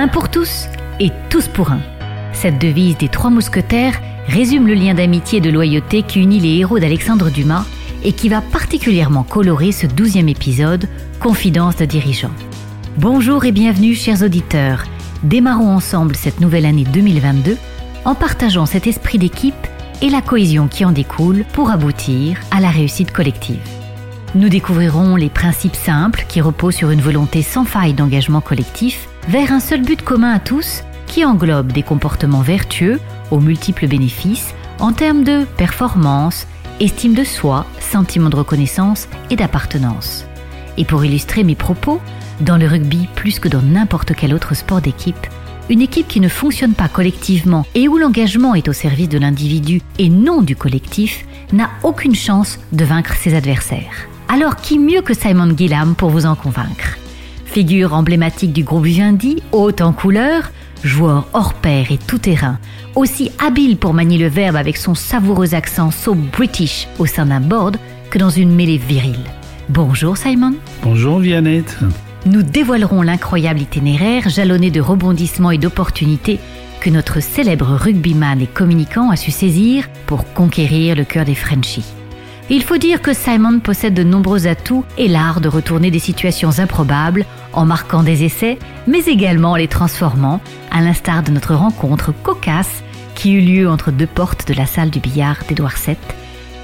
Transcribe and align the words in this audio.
Un 0.00 0.08
pour 0.08 0.30
tous 0.30 0.66
et 0.98 1.10
tous 1.28 1.46
pour 1.46 1.72
un. 1.72 1.82
Cette 2.32 2.58
devise 2.58 2.96
des 2.96 3.10
trois 3.10 3.28
mousquetaires 3.28 4.00
résume 4.28 4.66
le 4.66 4.72
lien 4.72 4.94
d'amitié 4.94 5.40
et 5.40 5.42
de 5.42 5.50
loyauté 5.50 6.02
qui 6.04 6.22
unit 6.22 6.40
les 6.40 6.56
héros 6.56 6.78
d'Alexandre 6.78 7.28
Dumas 7.28 7.66
et 8.02 8.14
qui 8.14 8.30
va 8.30 8.40
particulièrement 8.40 9.24
colorer 9.24 9.72
ce 9.72 9.86
douzième 9.86 10.30
épisode, 10.30 10.88
Confidence 11.20 11.76
de 11.76 11.84
dirigeants. 11.84 12.32
Bonjour 12.96 13.44
et 13.44 13.52
bienvenue 13.52 13.94
chers 13.94 14.22
auditeurs. 14.22 14.84
Démarrons 15.22 15.68
ensemble 15.68 16.16
cette 16.16 16.40
nouvelle 16.40 16.64
année 16.64 16.84
2022 16.84 17.58
en 18.06 18.14
partageant 18.14 18.64
cet 18.64 18.86
esprit 18.86 19.18
d'équipe 19.18 19.66
et 20.00 20.08
la 20.08 20.22
cohésion 20.22 20.66
qui 20.66 20.86
en 20.86 20.92
découle 20.92 21.44
pour 21.52 21.70
aboutir 21.70 22.40
à 22.50 22.62
la 22.62 22.70
réussite 22.70 23.12
collective. 23.12 23.60
Nous 24.34 24.48
découvrirons 24.48 25.16
les 25.16 25.28
principes 25.28 25.76
simples 25.76 26.24
qui 26.26 26.40
reposent 26.40 26.76
sur 26.76 26.90
une 26.90 27.02
volonté 27.02 27.42
sans 27.42 27.66
faille 27.66 27.92
d'engagement 27.92 28.40
collectif 28.40 29.09
vers 29.30 29.52
un 29.52 29.60
seul 29.60 29.82
but 29.82 30.02
commun 30.02 30.32
à 30.32 30.40
tous 30.40 30.82
qui 31.06 31.24
englobe 31.24 31.70
des 31.70 31.84
comportements 31.84 32.40
vertueux 32.40 32.98
aux 33.30 33.38
multiples 33.38 33.86
bénéfices 33.86 34.54
en 34.80 34.92
termes 34.92 35.22
de 35.22 35.44
performance, 35.56 36.48
estime 36.80 37.14
de 37.14 37.22
soi, 37.22 37.64
sentiment 37.78 38.28
de 38.28 38.34
reconnaissance 38.34 39.06
et 39.30 39.36
d'appartenance. 39.36 40.24
Et 40.76 40.84
pour 40.84 41.04
illustrer 41.04 41.44
mes 41.44 41.54
propos, 41.54 42.00
dans 42.40 42.56
le 42.56 42.66
rugby 42.66 43.06
plus 43.14 43.38
que 43.38 43.46
dans 43.46 43.62
n'importe 43.62 44.14
quel 44.16 44.34
autre 44.34 44.56
sport 44.56 44.80
d'équipe, 44.80 45.28
une 45.68 45.82
équipe 45.82 46.08
qui 46.08 46.18
ne 46.18 46.28
fonctionne 46.28 46.74
pas 46.74 46.88
collectivement 46.88 47.64
et 47.76 47.86
où 47.86 47.98
l'engagement 47.98 48.56
est 48.56 48.68
au 48.68 48.72
service 48.72 49.08
de 49.08 49.18
l'individu 49.18 49.80
et 50.00 50.08
non 50.08 50.42
du 50.42 50.56
collectif 50.56 51.24
n'a 51.52 51.70
aucune 51.84 52.16
chance 52.16 52.58
de 52.72 52.84
vaincre 52.84 53.14
ses 53.14 53.36
adversaires. 53.36 54.08
Alors 54.28 54.56
qui 54.56 54.80
mieux 54.80 55.02
que 55.02 55.14
Simon 55.14 55.56
Gillam 55.56 55.94
pour 55.94 56.10
vous 56.10 56.26
en 56.26 56.34
convaincre? 56.34 56.98
Figure 57.50 57.94
emblématique 57.94 58.52
du 58.52 58.62
groupe 58.62 58.84
Vivendi, 58.84 59.42
haute 59.50 59.80
en 59.80 59.92
couleur, 59.92 60.52
joueur 60.84 61.26
hors 61.32 61.54
pair 61.54 61.90
et 61.90 61.98
tout-terrain, 61.98 62.60
aussi 62.94 63.32
habile 63.44 63.76
pour 63.76 63.92
manier 63.92 64.18
le 64.18 64.28
verbe 64.28 64.54
avec 64.54 64.76
son 64.76 64.94
savoureux 64.94 65.52
accent 65.52 65.90
so 65.90 66.14
british 66.14 66.86
au 67.00 67.06
sein 67.06 67.26
d'un 67.26 67.40
board 67.40 67.76
que 68.08 68.18
dans 68.18 68.30
une 68.30 68.54
mêlée 68.54 68.76
virile. 68.76 69.24
Bonjour 69.68 70.16
Simon. 70.16 70.54
Bonjour 70.84 71.18
Viannette. 71.18 71.76
Nous 72.24 72.44
dévoilerons 72.44 73.02
l'incroyable 73.02 73.62
itinéraire 73.62 74.28
jalonné 74.28 74.70
de 74.70 74.80
rebondissements 74.80 75.50
et 75.50 75.58
d'opportunités 75.58 76.38
que 76.80 76.88
notre 76.88 77.18
célèbre 77.18 77.74
rugbyman 77.74 78.40
et 78.40 78.46
communicant 78.46 79.10
a 79.10 79.16
su 79.16 79.32
saisir 79.32 79.88
pour 80.06 80.32
conquérir 80.34 80.94
le 80.94 81.04
cœur 81.04 81.24
des 81.24 81.34
Frenchies. 81.34 81.94
Il 82.52 82.64
faut 82.64 82.78
dire 82.78 83.00
que 83.00 83.12
Simon 83.12 83.60
possède 83.60 83.94
de 83.94 84.02
nombreux 84.02 84.48
atouts 84.48 84.84
et 84.98 85.06
l'art 85.06 85.40
de 85.40 85.48
retourner 85.48 85.92
des 85.92 86.00
situations 86.00 86.58
improbables 86.58 87.24
en 87.52 87.66
marquant 87.66 88.02
des 88.02 88.24
essais, 88.24 88.58
mais 88.86 89.04
également 89.06 89.52
en 89.52 89.56
les 89.56 89.68
transformant, 89.68 90.40
à 90.70 90.80
l'instar 90.80 91.22
de 91.22 91.30
notre 91.30 91.54
rencontre 91.54 92.12
cocasse 92.22 92.82
qui 93.14 93.32
eut 93.32 93.40
lieu 93.40 93.68
entre 93.68 93.90
deux 93.90 94.06
portes 94.06 94.48
de 94.48 94.54
la 94.54 94.66
salle 94.66 94.90
du 94.90 95.00
billard 95.00 95.38
d'Édouard 95.48 95.74
VII, 95.76 95.96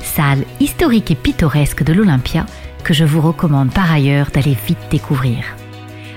salle 0.02 0.44
historique 0.60 1.10
et 1.10 1.14
pittoresque 1.14 1.82
de 1.82 1.92
l'Olympia 1.92 2.46
que 2.82 2.94
je 2.94 3.04
vous 3.04 3.20
recommande 3.20 3.72
par 3.72 3.92
ailleurs 3.92 4.28
d'aller 4.32 4.56
vite 4.66 4.78
découvrir. 4.90 5.44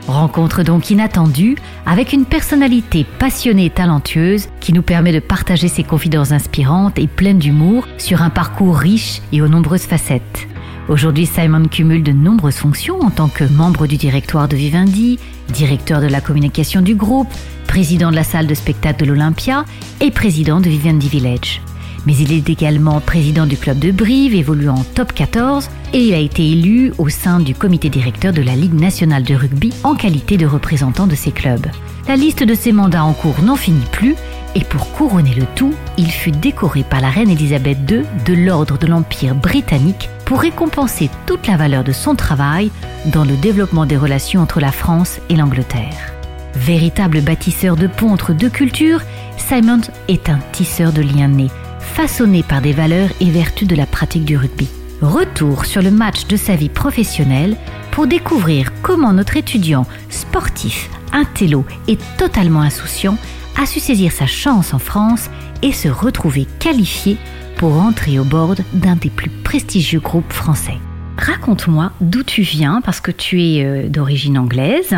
Rencontre 0.07 0.63
donc 0.63 0.89
inattendue 0.89 1.55
avec 1.85 2.13
une 2.13 2.25
personnalité 2.25 3.05
passionnée 3.19 3.65
et 3.65 3.69
talentueuse 3.69 4.49
qui 4.59 4.73
nous 4.73 4.81
permet 4.81 5.11
de 5.11 5.19
partager 5.19 5.67
ses 5.67 5.83
confidences 5.83 6.31
inspirantes 6.31 6.97
et 6.97 7.07
pleines 7.07 7.37
d'humour 7.37 7.87
sur 7.97 8.21
un 8.21 8.29
parcours 8.29 8.77
riche 8.77 9.21
et 9.31 9.41
aux 9.41 9.47
nombreuses 9.47 9.85
facettes. 9.85 10.47
Aujourd'hui, 10.89 11.27
Simon 11.27 11.67
cumule 11.67 12.01
de 12.01 12.11
nombreuses 12.11 12.55
fonctions 12.55 12.99
en 12.99 13.11
tant 13.11 13.27
que 13.27 13.43
membre 13.43 13.85
du 13.85 13.95
directoire 13.95 14.47
de 14.47 14.55
Vivendi, 14.55 15.19
directeur 15.53 16.01
de 16.01 16.07
la 16.07 16.19
communication 16.19 16.81
du 16.81 16.95
groupe, 16.95 17.31
président 17.67 18.09
de 18.09 18.15
la 18.15 18.23
salle 18.23 18.47
de 18.47 18.55
spectacle 18.55 19.05
de 19.05 19.09
l'Olympia 19.11 19.65
et 20.01 20.09
président 20.09 20.59
de 20.59 20.67
Vivendi 20.67 21.07
Village 21.07 21.61
mais 22.05 22.15
il 22.15 22.31
est 22.31 22.49
également 22.49 22.99
président 22.99 23.45
du 23.45 23.57
club 23.57 23.79
de 23.79 23.91
Brive, 23.91 24.35
évoluant 24.35 24.75
en 24.75 24.83
top 24.83 25.13
14, 25.13 25.69
et 25.93 25.99
il 25.99 26.13
a 26.13 26.17
été 26.17 26.49
élu 26.49 26.93
au 26.97 27.09
sein 27.09 27.39
du 27.39 27.53
comité 27.53 27.89
directeur 27.89 28.33
de 28.33 28.41
la 28.41 28.55
Ligue 28.55 28.79
nationale 28.79 29.23
de 29.23 29.35
rugby 29.35 29.73
en 29.83 29.95
qualité 29.95 30.37
de 30.37 30.45
représentant 30.45 31.07
de 31.07 31.15
ses 31.15 31.31
clubs. 31.31 31.67
La 32.07 32.15
liste 32.15 32.43
de 32.43 32.53
ses 32.53 32.71
mandats 32.71 33.03
en 33.03 33.13
cours 33.13 33.41
n'en 33.43 33.55
finit 33.55 33.85
plus, 33.91 34.15
et 34.55 34.63
pour 34.63 34.91
couronner 34.93 35.33
le 35.35 35.45
tout, 35.55 35.73
il 35.97 36.09
fut 36.09 36.31
décoré 36.31 36.83
par 36.83 37.01
la 37.01 37.09
reine 37.09 37.29
Elisabeth 37.29 37.77
II 37.89 38.01
de 38.25 38.33
l'Ordre 38.33 38.77
de 38.77 38.87
l'Empire 38.87 39.35
britannique 39.35 40.09
pour 40.29 40.41
récompenser 40.41 41.09
toute 41.25 41.47
la 41.47 41.57
valeur 41.57 41.83
de 41.83 41.91
son 41.91 42.13
travail 42.13 42.69
dans 43.07 43.25
le 43.25 43.35
développement 43.35 43.87
des 43.87 43.97
relations 43.97 44.41
entre 44.41 44.59
la 44.59 44.71
France 44.71 45.19
et 45.27 45.35
l'Angleterre. 45.35 46.13
Véritable 46.53 47.21
bâtisseur 47.21 47.75
de 47.75 47.87
ponts 47.87 48.13
entre 48.13 48.33
deux 48.33 48.51
cultures, 48.51 49.01
Simon 49.37 49.81
est 50.07 50.29
un 50.29 50.37
tisseur 50.51 50.93
de 50.93 51.01
liens 51.01 51.29
nés, 51.29 51.49
façonné 51.79 52.43
par 52.43 52.61
des 52.61 52.73
valeurs 52.73 53.09
et 53.19 53.31
vertus 53.31 53.67
de 53.67 53.75
la 53.75 53.87
pratique 53.87 54.23
du 54.23 54.37
rugby. 54.37 54.67
Retour 55.01 55.65
sur 55.65 55.81
le 55.81 55.89
match 55.89 56.27
de 56.27 56.37
sa 56.37 56.55
vie 56.55 56.69
professionnelle 56.69 57.57
pour 57.89 58.05
découvrir 58.05 58.71
comment 58.83 59.13
notre 59.13 59.35
étudiant 59.35 59.87
sportif, 60.11 60.91
intello 61.11 61.65
et 61.87 61.97
totalement 62.19 62.61
insouciant 62.61 63.17
a 63.59 63.65
su 63.65 63.79
saisir 63.79 64.11
sa 64.11 64.27
chance 64.27 64.75
en 64.75 64.79
France 64.79 65.27
et 65.63 65.71
se 65.71 65.87
retrouver 65.87 66.45
qualifié 66.59 67.17
pour 67.59 67.73
entrer 67.73 68.17
au 68.19 68.23
board 68.23 68.61
d'un 68.71 68.95
des 68.95 69.09
plus 69.09 69.29
prestigieux 69.29 69.99
groupes 69.99 70.31
français. 70.31 70.77
Raconte-moi 71.17 71.91
d'où 71.99 72.23
tu 72.23 72.41
viens 72.41 72.79
parce 72.79 73.01
que 73.01 73.11
tu 73.11 73.43
es 73.43 73.65
euh, 73.65 73.89
d'origine 73.89 74.37
anglaise. 74.37 74.95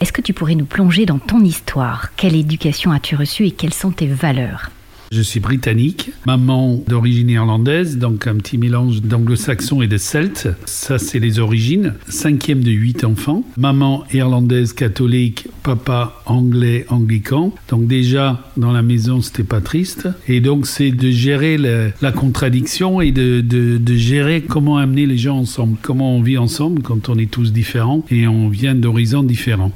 Est-ce 0.00 0.12
que 0.12 0.22
tu 0.22 0.32
pourrais 0.32 0.54
nous 0.54 0.64
plonger 0.64 1.06
dans 1.06 1.18
ton 1.18 1.40
histoire? 1.40 2.14
Quelle 2.14 2.36
éducation 2.36 2.92
as-tu 2.92 3.16
reçue 3.16 3.46
et 3.46 3.50
quelles 3.50 3.74
sont 3.74 3.90
tes 3.90 4.06
valeurs? 4.06 4.70
Je 5.14 5.22
suis 5.22 5.40
britannique, 5.40 6.10
maman 6.26 6.82
d'origine 6.88 7.30
irlandaise, 7.30 7.98
donc 7.98 8.26
un 8.26 8.34
petit 8.34 8.58
mélange 8.58 9.00
d'anglo-saxon 9.00 9.80
et 9.80 9.86
de 9.86 9.96
celte. 9.96 10.48
Ça, 10.64 10.98
c'est 10.98 11.20
les 11.20 11.38
origines. 11.38 11.94
Cinquième 12.08 12.64
de 12.64 12.72
huit 12.72 13.04
enfants. 13.04 13.44
Maman 13.56 14.04
irlandaise 14.12 14.72
catholique, 14.72 15.46
papa 15.62 16.20
anglais 16.26 16.84
anglican. 16.88 17.54
Donc 17.68 17.86
déjà, 17.86 18.50
dans 18.56 18.72
la 18.72 18.82
maison, 18.82 19.20
c'était 19.20 19.44
pas 19.44 19.60
triste. 19.60 20.08
Et 20.26 20.40
donc, 20.40 20.66
c'est 20.66 20.90
de 20.90 21.10
gérer 21.10 21.58
la, 21.58 22.12
contradiction 22.12 23.00
et 23.00 23.12
de, 23.12 23.94
gérer 23.94 24.42
comment 24.42 24.78
amener 24.78 25.06
les 25.06 25.16
gens 25.16 25.38
ensemble. 25.38 25.76
Comment 25.80 26.16
on 26.16 26.22
vit 26.22 26.38
ensemble 26.38 26.82
quand 26.82 27.08
on 27.08 27.16
est 27.18 27.30
tous 27.30 27.52
différents 27.52 28.04
et 28.10 28.26
on 28.26 28.48
vient 28.48 28.74
d'horizons 28.74 29.22
différents. 29.22 29.70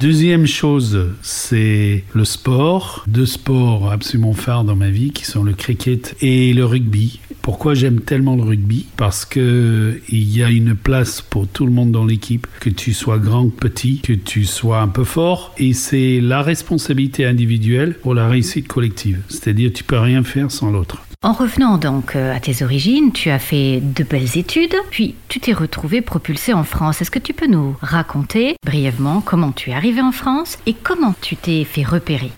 Deuxième 0.00 0.46
chose, 0.46 1.08
c'est 1.22 2.04
le 2.14 2.24
sport. 2.24 3.04
Deux 3.06 3.26
sports 3.26 3.90
absolument 3.92 4.32
phares 4.32 4.64
dans 4.64 4.76
ma 4.78 4.90
vie 4.90 5.10
qui 5.10 5.24
sont 5.24 5.42
le 5.42 5.52
cricket 5.52 6.16
et 6.22 6.52
le 6.54 6.64
rugby. 6.64 7.20
Pourquoi 7.42 7.74
j'aime 7.74 8.00
tellement 8.00 8.36
le 8.36 8.42
rugby? 8.42 8.86
Parce 8.96 9.24
que 9.24 10.00
il 10.08 10.36
y 10.36 10.42
a 10.42 10.50
une 10.50 10.74
place 10.74 11.20
pour 11.20 11.46
tout 11.48 11.66
le 11.66 11.72
monde 11.72 11.92
dans 11.92 12.04
l'équipe, 12.04 12.46
que 12.60 12.70
tu 12.70 12.92
sois 12.92 13.18
grand, 13.18 13.48
petit, 13.48 14.00
que 14.00 14.12
tu 14.12 14.44
sois 14.44 14.80
un 14.80 14.88
peu 14.88 15.04
fort, 15.04 15.54
et 15.58 15.72
c'est 15.72 16.20
la 16.20 16.42
responsabilité 16.42 17.26
individuelle 17.26 17.94
pour 17.94 18.14
la 18.14 18.28
réussite 18.28 18.68
collective. 18.68 19.20
C'est-à-dire 19.28 19.72
tu 19.74 19.84
peux 19.84 19.98
rien 19.98 20.22
faire 20.22 20.50
sans 20.50 20.70
l'autre. 20.70 21.02
En 21.22 21.32
revenant 21.32 21.78
donc 21.78 22.14
euh, 22.14 22.32
à 22.32 22.38
tes 22.38 22.62
origines, 22.62 23.10
tu 23.10 23.28
as 23.30 23.40
fait 23.40 23.80
de 23.80 24.04
belles 24.04 24.38
études, 24.38 24.76
puis 24.90 25.16
tu 25.26 25.40
t'es 25.40 25.52
retrouvé 25.52 26.00
propulsé 26.00 26.52
en 26.52 26.62
France. 26.62 27.02
Est-ce 27.02 27.10
que 27.10 27.18
tu 27.18 27.34
peux 27.34 27.48
nous 27.48 27.74
raconter 27.80 28.54
brièvement 28.64 29.20
comment 29.20 29.50
tu 29.50 29.70
es 29.70 29.74
arrivé 29.74 30.00
en 30.00 30.12
France 30.12 30.58
et 30.66 30.74
comment 30.74 31.14
tu 31.20 31.34
t'es 31.34 31.64
fait 31.64 31.82
repérer? 31.82 32.30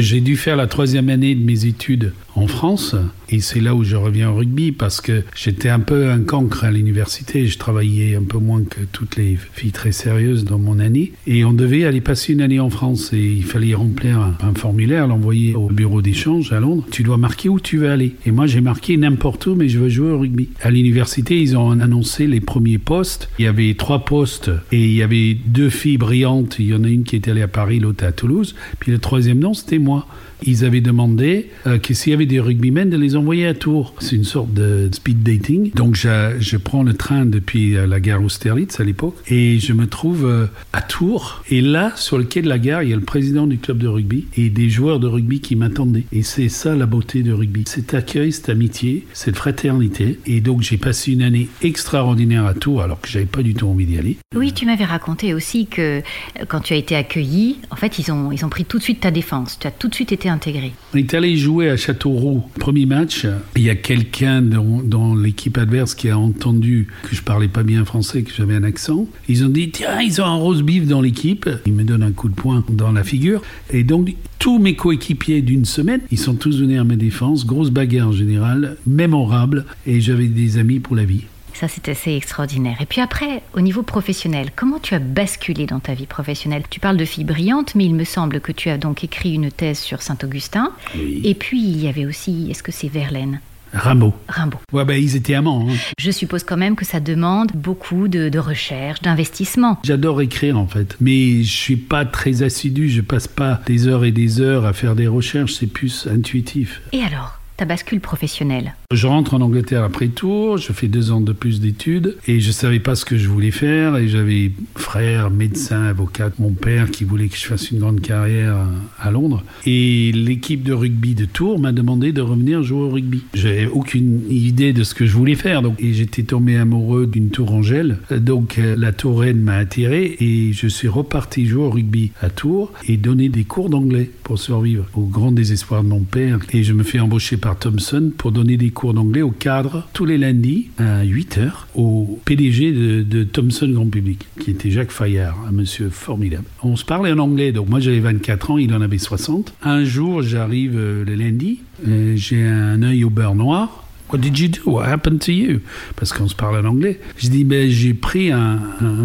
J'ai 0.00 0.20
dû 0.20 0.36
faire 0.36 0.56
la 0.56 0.66
troisième 0.66 1.08
année 1.08 1.34
de 1.34 1.44
mes 1.44 1.64
études 1.66 2.12
en 2.36 2.46
France. 2.46 2.94
Et 3.28 3.40
c'est 3.40 3.60
là 3.60 3.74
où 3.74 3.82
je 3.82 3.96
reviens 3.96 4.30
au 4.30 4.36
rugby 4.36 4.70
parce 4.70 5.00
que 5.00 5.24
j'étais 5.34 5.68
un 5.68 5.80
peu 5.80 6.10
un 6.10 6.20
cancre 6.20 6.64
à 6.64 6.70
l'université. 6.70 7.46
Je 7.46 7.58
travaillais 7.58 8.14
un 8.14 8.22
peu 8.22 8.38
moins 8.38 8.62
que 8.62 8.80
toutes 8.92 9.16
les 9.16 9.36
filles 9.54 9.72
très 9.72 9.90
sérieuses 9.92 10.44
dans 10.44 10.58
mon 10.58 10.78
année. 10.78 11.12
Et 11.26 11.44
on 11.44 11.52
devait 11.52 11.84
aller 11.84 12.00
passer 12.00 12.34
une 12.34 12.42
année 12.42 12.60
en 12.60 12.70
France 12.70 13.12
et 13.12 13.18
il 13.18 13.44
fallait 13.44 13.74
remplir 13.74 14.20
un, 14.20 14.54
formulaire, 14.54 15.08
l'envoyer 15.08 15.54
au 15.54 15.68
bureau 15.68 16.02
d'échange 16.02 16.52
à 16.52 16.60
Londres. 16.60 16.86
Tu 16.90 17.02
dois 17.02 17.16
marquer 17.16 17.48
où 17.48 17.58
tu 17.58 17.78
veux 17.78 17.90
aller. 17.90 18.14
Et 18.26 18.30
moi, 18.30 18.46
j'ai 18.46 18.60
marqué 18.60 18.96
n'importe 18.96 19.46
où, 19.46 19.54
mais 19.54 19.68
je 19.68 19.78
veux 19.78 19.88
jouer 19.88 20.10
au 20.10 20.18
rugby. 20.20 20.50
À 20.62 20.70
l'université, 20.70 21.40
ils 21.40 21.56
ont 21.56 21.72
annoncé 21.72 22.26
les 22.26 22.40
premiers 22.40 22.78
postes. 22.78 23.28
Il 23.38 23.44
y 23.44 23.48
avait 23.48 23.74
trois 23.74 24.04
postes 24.04 24.50
et 24.70 24.84
il 24.84 24.94
y 24.94 25.02
avait 25.02 25.34
deux 25.34 25.70
filles 25.70 25.98
brillantes. 25.98 26.56
Il 26.58 26.66
y 26.66 26.74
en 26.74 26.84
a 26.84 26.88
une 26.88 27.04
qui 27.04 27.16
était 27.16 27.32
allée 27.32 27.42
à 27.42 27.48
Paris, 27.48 27.80
l'autre 27.80 28.04
à 28.04 28.12
Toulouse. 28.12 28.54
Puis 28.78 28.92
le 28.92 28.98
troisième 28.98 29.38
nom, 29.38 29.54
c'était 29.54 29.78
mois 29.78 30.06
ils 30.44 30.64
avaient 30.64 30.80
demandé 30.80 31.50
euh, 31.66 31.78
que 31.78 31.94
s'il 31.94 32.12
y 32.12 32.14
avait 32.14 32.26
des 32.26 32.40
rugbymen, 32.40 32.90
de 32.90 32.96
les 32.96 33.16
envoyer 33.16 33.46
à 33.46 33.54
Tours. 33.54 33.94
C'est 33.98 34.16
une 34.16 34.24
sorte 34.24 34.52
de 34.52 34.88
speed 34.92 35.22
dating. 35.22 35.72
Donc 35.72 35.94
je, 35.96 36.36
je 36.38 36.56
prends 36.56 36.82
le 36.82 36.94
train 36.94 37.24
depuis 37.24 37.76
euh, 37.76 37.86
la 37.86 38.00
gare 38.00 38.22
Austerlitz 38.22 38.80
à 38.80 38.84
l'époque 38.84 39.16
et 39.28 39.58
je 39.58 39.72
me 39.72 39.86
trouve 39.86 40.26
euh, 40.26 40.46
à 40.72 40.82
Tours. 40.82 41.42
Et 41.50 41.60
là, 41.60 41.92
sur 41.96 42.18
le 42.18 42.24
quai 42.24 42.42
de 42.42 42.48
la 42.48 42.58
gare, 42.58 42.82
il 42.82 42.90
y 42.90 42.92
a 42.92 42.96
le 42.96 43.02
président 43.02 43.46
du 43.46 43.58
club 43.58 43.78
de 43.78 43.88
rugby 43.88 44.26
et 44.36 44.50
des 44.50 44.68
joueurs 44.68 45.00
de 45.00 45.06
rugby 45.06 45.40
qui 45.40 45.56
m'attendaient. 45.56 46.04
Et 46.12 46.22
c'est 46.22 46.48
ça 46.48 46.74
la 46.74 46.86
beauté 46.86 47.22
de 47.22 47.32
rugby. 47.32 47.64
Cet 47.66 47.94
accueil, 47.94 48.32
cette 48.32 48.48
amitié, 48.48 49.06
cette 49.12 49.36
fraternité. 49.36 50.18
Et 50.26 50.40
donc 50.40 50.62
j'ai 50.62 50.76
passé 50.76 51.12
une 51.12 51.22
année 51.22 51.48
extraordinaire 51.62 52.46
à 52.46 52.54
Tours 52.54 52.82
alors 52.82 53.00
que 53.00 53.08
j'avais 53.08 53.26
pas 53.26 53.42
du 53.42 53.54
tout 53.54 53.66
envie 53.66 53.86
d'y 53.86 53.98
aller. 53.98 54.16
Oui, 54.34 54.52
tu 54.52 54.66
m'avais 54.66 54.84
raconté 54.84 55.34
aussi 55.34 55.66
que 55.66 56.02
quand 56.48 56.60
tu 56.60 56.74
as 56.74 56.76
été 56.76 56.94
accueilli, 56.94 57.58
en 57.70 57.76
fait, 57.76 57.98
ils 57.98 58.12
ont, 58.12 58.32
ils 58.32 58.44
ont 58.44 58.48
pris 58.48 58.64
tout 58.64 58.78
de 58.78 58.82
suite 58.82 59.00
ta 59.00 59.10
défense. 59.10 59.58
Tu 59.58 59.66
as 59.66 59.70
tout 59.70 59.88
de 59.88 59.94
suite 59.94 60.12
été 60.12 60.25
intégré 60.28 60.72
On 60.94 60.98
est 60.98 61.14
allé 61.14 61.36
jouer 61.36 61.70
à 61.70 61.76
Châteauroux, 61.76 62.42
premier 62.58 62.86
match. 62.86 63.26
Il 63.56 63.62
y 63.62 63.70
a 63.70 63.74
quelqu'un 63.74 64.42
dans, 64.42 65.14
l'équipe 65.14 65.58
adverse 65.58 65.94
qui 65.94 66.10
a 66.10 66.18
entendu 66.18 66.88
que 67.02 67.14
je 67.14 67.22
parlais 67.22 67.48
pas 67.48 67.62
bien 67.62 67.84
français, 67.84 68.22
que 68.22 68.32
j'avais 68.32 68.54
un 68.54 68.64
accent. 68.64 69.06
Ils 69.28 69.44
ont 69.44 69.48
dit 69.48 69.70
tiens, 69.70 70.00
ils 70.00 70.20
ont 70.20 70.24
un 70.24 70.36
rose 70.36 70.62
beef 70.62 70.86
dans 70.86 71.00
l'équipe. 71.00 71.48
Ils 71.66 71.72
me 71.72 71.84
donnent 71.84 72.02
un 72.02 72.12
coup 72.12 72.28
de 72.28 72.34
poing 72.34 72.64
dans 72.68 72.92
la 72.92 73.04
figure. 73.04 73.42
Et 73.70 73.84
donc, 73.84 74.14
tous 74.38 74.58
mes 74.58 74.74
coéquipiers 74.74 75.42
d'une 75.42 75.64
semaine, 75.64 76.00
ils 76.10 76.18
sont 76.18 76.34
tous 76.34 76.60
venus 76.60 76.80
à 76.80 76.84
ma 76.84 76.96
défense. 76.96 77.46
Grosse 77.46 77.70
bagarre 77.70 78.08
en 78.08 78.12
général, 78.12 78.76
mémorable. 78.86 79.64
Et 79.86 80.00
j'avais 80.00 80.26
des 80.26 80.58
amis 80.58 80.80
pour 80.80 80.96
la 80.96 81.04
vie. 81.04 81.24
Ça, 81.58 81.68
c'est 81.68 81.88
assez 81.88 82.12
extraordinaire. 82.14 82.76
Et 82.82 82.86
puis 82.86 83.00
après, 83.00 83.42
au 83.54 83.62
niveau 83.62 83.82
professionnel, 83.82 84.50
comment 84.54 84.78
tu 84.78 84.94
as 84.94 84.98
basculé 84.98 85.64
dans 85.64 85.80
ta 85.80 85.94
vie 85.94 86.04
professionnelle? 86.06 86.64
Tu 86.68 86.80
parles 86.80 86.98
de 86.98 87.04
filles 87.06 87.24
brillantes, 87.24 87.74
mais 87.74 87.86
il 87.86 87.94
me 87.94 88.04
semble 88.04 88.40
que 88.40 88.52
tu 88.52 88.68
as 88.68 88.76
donc 88.76 89.04
écrit 89.04 89.32
une 89.32 89.50
thèse 89.50 89.78
sur 89.78 90.02
Saint-Augustin. 90.02 90.72
Oui. 90.94 91.22
Et 91.24 91.34
puis, 91.34 91.62
il 91.62 91.82
y 91.82 91.88
avait 91.88 92.04
aussi, 92.04 92.48
est-ce 92.50 92.62
que 92.62 92.72
c'est 92.72 92.88
Verlaine? 92.88 93.40
Rimbaud. 93.72 94.12
Rimbaud. 94.28 94.58
Ouais, 94.72 94.84
ben 94.84 94.94
ils 95.02 95.16
étaient 95.16 95.34
amants. 95.34 95.66
hein. 95.68 95.74
Je 95.98 96.10
suppose 96.10 96.44
quand 96.44 96.56
même 96.56 96.76
que 96.76 96.84
ça 96.84 97.00
demande 97.00 97.50
beaucoup 97.54 98.06
de, 98.06 98.28
de 98.28 98.38
recherche, 98.38 99.00
d'investissement. 99.02 99.78
J'adore 99.82 100.20
écrire 100.22 100.58
en 100.58 100.66
fait, 100.66 100.96
mais 101.00 101.42
je 101.42 101.50
suis 101.50 101.76
pas 101.76 102.04
très 102.04 102.42
assidu. 102.42 102.88
Je 102.88 103.00
passe 103.00 103.26
pas 103.28 103.60
des 103.66 103.86
heures 103.88 104.04
et 104.04 104.12
des 104.12 104.40
heures 104.40 104.64
à 104.66 104.72
faire 104.72 104.94
des 104.94 105.08
recherches. 105.08 105.54
C'est 105.54 105.66
plus 105.66 106.06
intuitif. 106.10 106.80
Et 106.92 107.00
alors, 107.02 107.35
ta 107.56 107.64
bascule 107.64 108.00
professionnelle 108.00 108.74
Je 108.92 109.06
rentre 109.06 109.34
en 109.34 109.40
Angleterre 109.40 109.82
après 109.82 110.08
tour, 110.08 110.58
je 110.58 110.72
fais 110.72 110.88
deux 110.88 111.10
ans 111.10 111.20
de 111.20 111.32
plus 111.32 111.60
d'études 111.60 112.16
et 112.26 112.40
je 112.40 112.50
savais 112.50 112.80
pas 112.80 112.94
ce 112.94 113.04
que 113.04 113.16
je 113.16 113.28
voulais 113.28 113.50
faire 113.50 113.96
et 113.96 114.08
j'avais 114.08 114.50
frère, 114.76 115.30
médecin, 115.30 115.84
avocat, 115.84 116.30
mon 116.38 116.52
père 116.52 116.90
qui 116.90 117.04
voulait 117.04 117.28
que 117.28 117.36
je 117.36 117.46
fasse 117.46 117.70
une 117.70 117.78
grande 117.78 118.00
carrière 118.00 118.56
à 118.98 119.10
Londres 119.10 119.42
et 119.64 120.12
l'équipe 120.12 120.62
de 120.62 120.72
rugby 120.72 121.14
de 121.14 121.24
Tours 121.24 121.58
m'a 121.58 121.72
demandé 121.72 122.12
de 122.12 122.20
revenir 122.20 122.62
jouer 122.62 122.80
au 122.80 122.90
rugby. 122.90 123.22
J'avais 123.34 123.66
aucune 123.66 124.22
idée 124.30 124.72
de 124.72 124.84
ce 124.84 124.94
que 124.94 125.06
je 125.06 125.12
voulais 125.12 125.34
faire 125.34 125.62
donc 125.62 125.80
et 125.80 125.94
j'étais 125.94 126.24
tombé 126.24 126.56
amoureux 126.56 127.06
d'une 127.06 127.30
tourangelle 127.30 127.98
donc 128.10 128.58
euh, 128.58 128.74
la 128.76 128.92
Touraine 128.92 129.40
m'a 129.40 129.56
attiré 129.56 130.16
et 130.20 130.52
je 130.52 130.68
suis 130.68 130.88
reparti 130.88 131.46
jouer 131.46 131.64
au 131.64 131.70
rugby 131.70 132.12
à 132.20 132.28
Tours 132.28 132.72
et 132.86 132.96
donner 132.96 133.28
des 133.28 133.44
cours 133.44 133.70
d'anglais 133.70 134.10
pour 134.24 134.38
survivre 134.38 134.86
au 134.94 135.02
grand 135.02 135.32
désespoir 135.32 135.82
de 135.82 135.88
mon 135.88 136.00
père 136.00 136.38
et 136.52 136.62
je 136.62 136.72
me 136.72 136.82
fais 136.82 137.00
embaucher 137.00 137.36
par 137.36 137.45
Thomson 137.54 138.12
pour 138.16 138.32
donner 138.32 138.56
des 138.56 138.70
cours 138.70 138.94
d'anglais 138.94 139.22
aux 139.22 139.30
cadres 139.30 139.86
tous 139.92 140.04
les 140.04 140.18
lundis 140.18 140.70
à 140.78 141.04
8 141.04 141.38
heures 141.38 141.68
au 141.74 142.18
PDG 142.24 142.72
de, 142.72 143.02
de 143.02 143.24
Thomson 143.24 143.68
Grand 143.68 143.88
Public, 143.88 144.26
qui 144.40 144.50
était 144.50 144.70
Jacques 144.70 144.90
Fayard, 144.90 145.36
un 145.48 145.52
monsieur 145.52 145.90
formidable. 145.90 146.44
On 146.62 146.76
se 146.76 146.84
parlait 146.84 147.12
en 147.12 147.18
anglais, 147.18 147.52
donc 147.52 147.68
moi 147.68 147.80
j'avais 147.80 148.00
24 148.00 148.50
ans, 148.50 148.58
il 148.58 148.74
en 148.74 148.80
avait 148.80 148.98
60. 148.98 149.54
Un 149.62 149.84
jour, 149.84 150.22
j'arrive 150.22 150.76
euh, 150.76 151.04
le 151.04 151.14
lundi, 151.14 151.60
euh, 151.86 152.14
j'ai 152.16 152.44
un 152.44 152.82
œil 152.82 153.04
au 153.04 153.10
beurre 153.10 153.34
noir. 153.34 153.85
What 154.10 154.18
did 154.18 154.38
you 154.38 154.48
do? 154.48 154.70
What 154.70 154.86
happened 154.86 155.20
to 155.26 155.32
you? 155.32 155.60
Parce 155.96 156.12
qu'on 156.12 156.28
se 156.28 156.34
parle 156.34 156.64
en 156.64 156.68
anglais. 156.68 157.00
Je 157.16 157.28
dis, 157.28 157.44
ben, 157.44 157.68
j'ai 157.68 157.94
pris 157.94 158.30
un, 158.30 158.60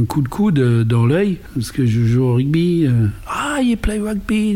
coup 0.08 0.22
de 0.22 0.28
coude 0.28 0.60
euh, 0.60 0.84
dans 0.84 1.06
l'œil 1.06 1.38
parce 1.56 1.72
que 1.72 1.86
je 1.86 2.06
joue 2.06 2.24
au 2.24 2.36
rugby. 2.36 2.86
euh, 2.86 3.08
Ah, 3.28 3.60
you 3.64 3.78
play 3.78 4.00
rugby. 4.00 4.56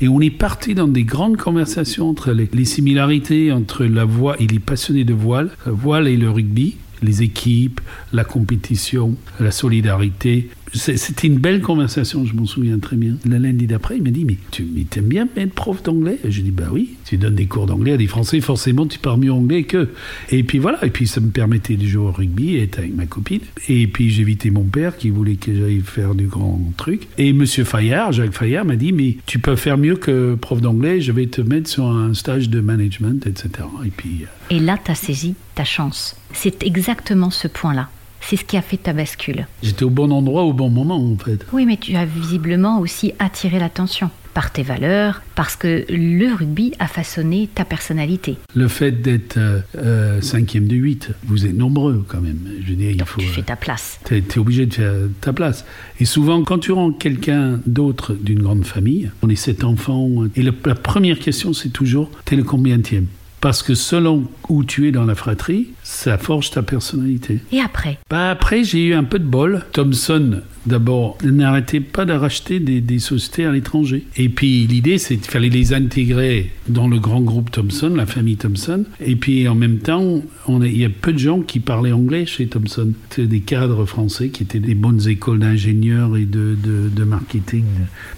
Et 0.00 0.08
on 0.08 0.20
est 0.20 0.30
parti 0.30 0.74
dans 0.74 0.88
des 0.88 1.04
grandes 1.04 1.36
conversations 1.36 2.08
entre 2.08 2.32
les, 2.32 2.48
les 2.52 2.64
similarités 2.64 3.52
entre 3.52 3.84
la 3.84 4.04
voile, 4.04 4.36
il 4.40 4.54
est 4.54 4.58
passionné 4.60 5.04
de 5.04 5.14
voile, 5.14 5.50
la 5.64 5.72
voile 5.72 6.08
et 6.08 6.16
le 6.16 6.30
rugby, 6.30 6.76
les 7.02 7.22
équipes, 7.22 7.80
la 8.12 8.24
compétition, 8.24 9.14
la 9.40 9.50
solidarité. 9.50 10.48
C'était 10.72 11.26
une 11.28 11.38
belle 11.38 11.60
conversation, 11.62 12.24
je 12.26 12.34
m'en 12.34 12.44
souviens 12.46 12.78
très 12.78 12.96
bien. 12.96 13.14
Le 13.24 13.38
lundi 13.38 13.66
d'après, 13.66 13.96
il 13.96 14.02
m'a 14.02 14.10
dit 14.10 14.24
Mais 14.24 14.36
tu 14.50 14.64
t'aimes 14.90 15.06
bien 15.06 15.28
être 15.36 15.52
prof 15.54 15.82
d'anglais? 15.82 16.18
Je 16.28 16.40
dis 16.42 16.50
Bah 16.50 16.68
oui, 16.72 16.94
tu 17.04 17.16
donnes 17.16 17.34
des 17.36 17.46
cours 17.46 17.66
d'anglais 17.66 17.92
à 17.92 17.96
des 17.96 18.06
Français, 18.06 18.40
forcément 18.40 18.86
tu 18.86 18.98
parles 18.98 19.20
mieux 19.20 19.32
anglais 19.32 19.62
qu'eux. 19.62 19.90
Et 20.30 20.42
puis 20.42 20.58
voilà, 20.58 20.84
et 20.84 20.90
puis 20.90 21.06
ça 21.06 21.20
me 21.20 21.30
permettait 21.30 21.76
de 21.76 21.86
jouer 21.86 22.06
au 22.06 22.10
rugby 22.12 22.56
et 22.56 22.62
être 22.64 22.78
avec 22.80 22.94
ma 22.94 23.06
copine. 23.06 23.40
Et 23.68 23.86
puis 23.86 24.20
évité 24.20 24.50
mon 24.50 24.64
père 24.64 24.96
qui 24.96 25.10
voulait 25.10 25.36
que 25.36 25.54
j'aille 25.54 25.80
faire 25.80 26.14
du 26.14 26.26
grand 26.26 26.60
truc. 26.76 27.08
Et 27.18 27.32
monsieur 27.32 27.64
Fayard, 27.64 28.12
Jacques 28.12 28.34
Fayard, 28.34 28.64
m'a 28.64 28.76
dit 28.76 28.92
Mais 28.92 29.16
tu 29.26 29.38
peux 29.38 29.56
faire 29.56 29.78
mieux 29.78 29.96
que 29.96 30.34
prof 30.34 30.60
d'anglais, 30.60 31.00
je 31.00 31.12
vais 31.12 31.26
te 31.26 31.40
mettre 31.40 31.68
sur 31.70 31.86
un 31.86 32.12
stage 32.14 32.50
de 32.50 32.60
management, 32.60 33.26
etc. 33.26 33.48
Et 33.84 33.90
puis. 33.90 34.22
euh, 34.22 34.54
Et 34.56 34.60
là, 34.60 34.78
tu 34.82 34.90
as 34.90 34.94
saisi 34.94 35.34
ta 35.54 35.64
chance. 35.64 36.16
C'est 36.32 36.62
exactement 36.64 37.30
ce 37.30 37.48
point-là. 37.48 37.88
C'est 38.28 38.36
ce 38.36 38.44
qui 38.44 38.56
a 38.56 38.62
fait 38.62 38.76
ta 38.76 38.92
bascule. 38.92 39.46
J'étais 39.62 39.84
au 39.84 39.90
bon 39.90 40.10
endroit 40.12 40.42
au 40.44 40.52
bon 40.52 40.68
moment 40.68 40.96
en 40.96 41.16
fait. 41.16 41.46
Oui, 41.52 41.64
mais 41.66 41.76
tu 41.76 41.94
as 41.96 42.04
visiblement 42.04 42.80
aussi 42.80 43.12
attiré 43.18 43.58
l'attention 43.58 44.10
par 44.34 44.52
tes 44.52 44.62
valeurs, 44.62 45.22
parce 45.34 45.56
que 45.56 45.86
le 45.88 46.34
rugby 46.34 46.74
a 46.78 46.88
façonné 46.88 47.48
ta 47.54 47.64
personnalité. 47.64 48.36
Le 48.54 48.68
fait 48.68 48.90
d'être 48.92 49.38
euh, 49.38 49.60
euh, 49.78 50.20
cinquième 50.20 50.66
de 50.68 50.76
8, 50.76 51.10
vous 51.26 51.46
êtes 51.46 51.56
nombreux 51.56 52.04
quand 52.06 52.20
même. 52.20 52.40
Je 52.62 52.68
veux 52.70 52.76
dire, 52.76 52.90
il 52.90 52.96
Donc 52.98 53.08
faut. 53.08 53.20
tu 53.22 53.28
euh, 53.28 53.30
fais 53.30 53.40
ta 53.42 53.56
place. 53.56 53.98
T'es 54.04 54.18
es 54.18 54.38
obligé 54.38 54.66
de 54.66 54.74
faire 54.74 54.92
ta 55.22 55.32
place. 55.32 55.64
Et 56.00 56.04
souvent, 56.04 56.42
quand 56.42 56.58
tu 56.58 56.72
rends 56.72 56.92
quelqu'un 56.92 57.60
d'autre 57.66 58.12
d'une 58.12 58.42
grande 58.42 58.66
famille, 58.66 59.10
on 59.22 59.30
est 59.30 59.36
sept 59.36 59.64
enfants, 59.64 60.10
et 60.36 60.42
le- 60.42 60.52
la 60.66 60.74
première 60.74 61.18
question, 61.18 61.54
c'est 61.54 61.70
toujours 61.70 62.10
t'es 62.26 62.36
le 62.36 62.42
combienième 62.44 63.06
Parce 63.40 63.62
que 63.62 63.74
selon 63.74 64.24
où 64.48 64.64
tu 64.64 64.88
es 64.88 64.92
dans 64.92 65.04
la 65.04 65.14
fratrie, 65.14 65.68
ça 65.82 66.18
forge 66.18 66.50
ta 66.50 66.62
personnalité. 66.62 67.40
Et 67.52 67.60
après? 67.60 67.98
Bah 68.10 68.30
après, 68.30 68.64
j'ai 68.64 68.86
eu 68.86 68.94
un 68.94 69.04
peu 69.04 69.18
de 69.18 69.24
bol. 69.24 69.62
Thomson, 69.72 70.40
d'abord, 70.64 71.18
n'arrêtait 71.22 71.80
pas 71.80 72.04
de 72.06 72.12
racheter 72.12 72.58
des, 72.60 72.80
des 72.80 72.98
sociétés 72.98 73.44
à 73.44 73.52
l'étranger. 73.52 74.04
Et 74.16 74.28
puis 74.30 74.66
l'idée, 74.66 74.98
c'est 74.98 75.16
qu'il 75.16 75.30
fallait 75.30 75.48
les 75.50 75.74
intégrer 75.74 76.50
dans 76.68 76.88
le 76.88 76.98
grand 76.98 77.20
groupe 77.20 77.50
Thomson, 77.50 77.90
la 77.94 78.06
famille 78.06 78.36
Thomson. 78.36 78.84
Et 79.00 79.16
puis 79.16 79.46
en 79.48 79.54
même 79.54 79.78
temps, 79.78 80.22
on 80.48 80.60
a- 80.62 80.66
il 80.66 80.78
y 80.78 80.84
a 80.84 80.90
peu 80.90 81.12
de 81.12 81.18
gens 81.18 81.40
qui 81.40 81.60
parlaient 81.60 81.92
anglais 81.92 82.26
chez 82.26 82.46
Thomson. 82.48 82.92
C'était 83.10 83.28
des 83.28 83.40
cadres 83.40 83.84
français 83.84 84.30
qui 84.30 84.42
étaient 84.44 84.58
des 84.60 84.74
bonnes 84.74 85.06
écoles 85.08 85.40
d'ingénieurs 85.40 86.16
et 86.16 86.24
de, 86.24 86.56
de, 86.62 86.88
de 86.88 87.04
marketing, 87.04 87.64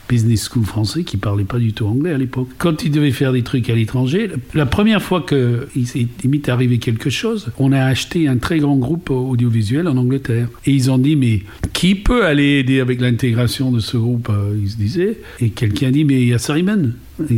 business 0.08 0.48
school 0.48 0.64
français 0.64 1.02
qui 1.02 1.16
parlaient 1.16 1.44
pas 1.44 1.58
du 1.58 1.72
tout 1.72 1.86
anglais 1.86 2.12
à 2.12 2.18
l'époque. 2.18 2.48
Quand 2.58 2.84
ils 2.84 2.90
devaient 2.90 3.10
faire 3.10 3.32
des 3.32 3.42
trucs 3.42 3.68
à 3.68 3.74
l'étranger, 3.74 4.30
la 4.54 4.64
première 4.66 5.02
fois 5.02 5.07
qu'il 5.24 5.86
s'est 5.86 6.06
il 6.24 6.30
m'est 6.30 6.48
arrivé 6.48 6.78
quelque 6.78 7.10
chose, 7.10 7.50
on 7.58 7.72
a 7.72 7.82
acheté 7.82 8.28
un 8.28 8.36
très 8.36 8.58
grand 8.58 8.76
groupe 8.76 9.10
audiovisuel 9.10 9.88
en 9.88 9.96
Angleterre. 9.96 10.48
Et 10.66 10.72
ils 10.72 10.90
ont 10.90 10.98
dit, 10.98 11.16
mais 11.16 11.42
qui 11.72 11.94
peut 11.94 12.24
aller 12.26 12.58
aider 12.58 12.80
avec 12.80 13.00
l'intégration 13.00 13.70
de 13.70 13.80
ce 13.80 13.96
groupe? 13.96 14.28
Euh, 14.30 14.56
Ils 14.60 14.70
se 14.70 14.76
disaient. 14.76 15.18
Et 15.40 15.50
quelqu'un 15.50 15.90
dit, 15.90 16.04
mais 16.04 16.20
il 16.20 16.28
y 16.28 16.34
a. 16.34 16.38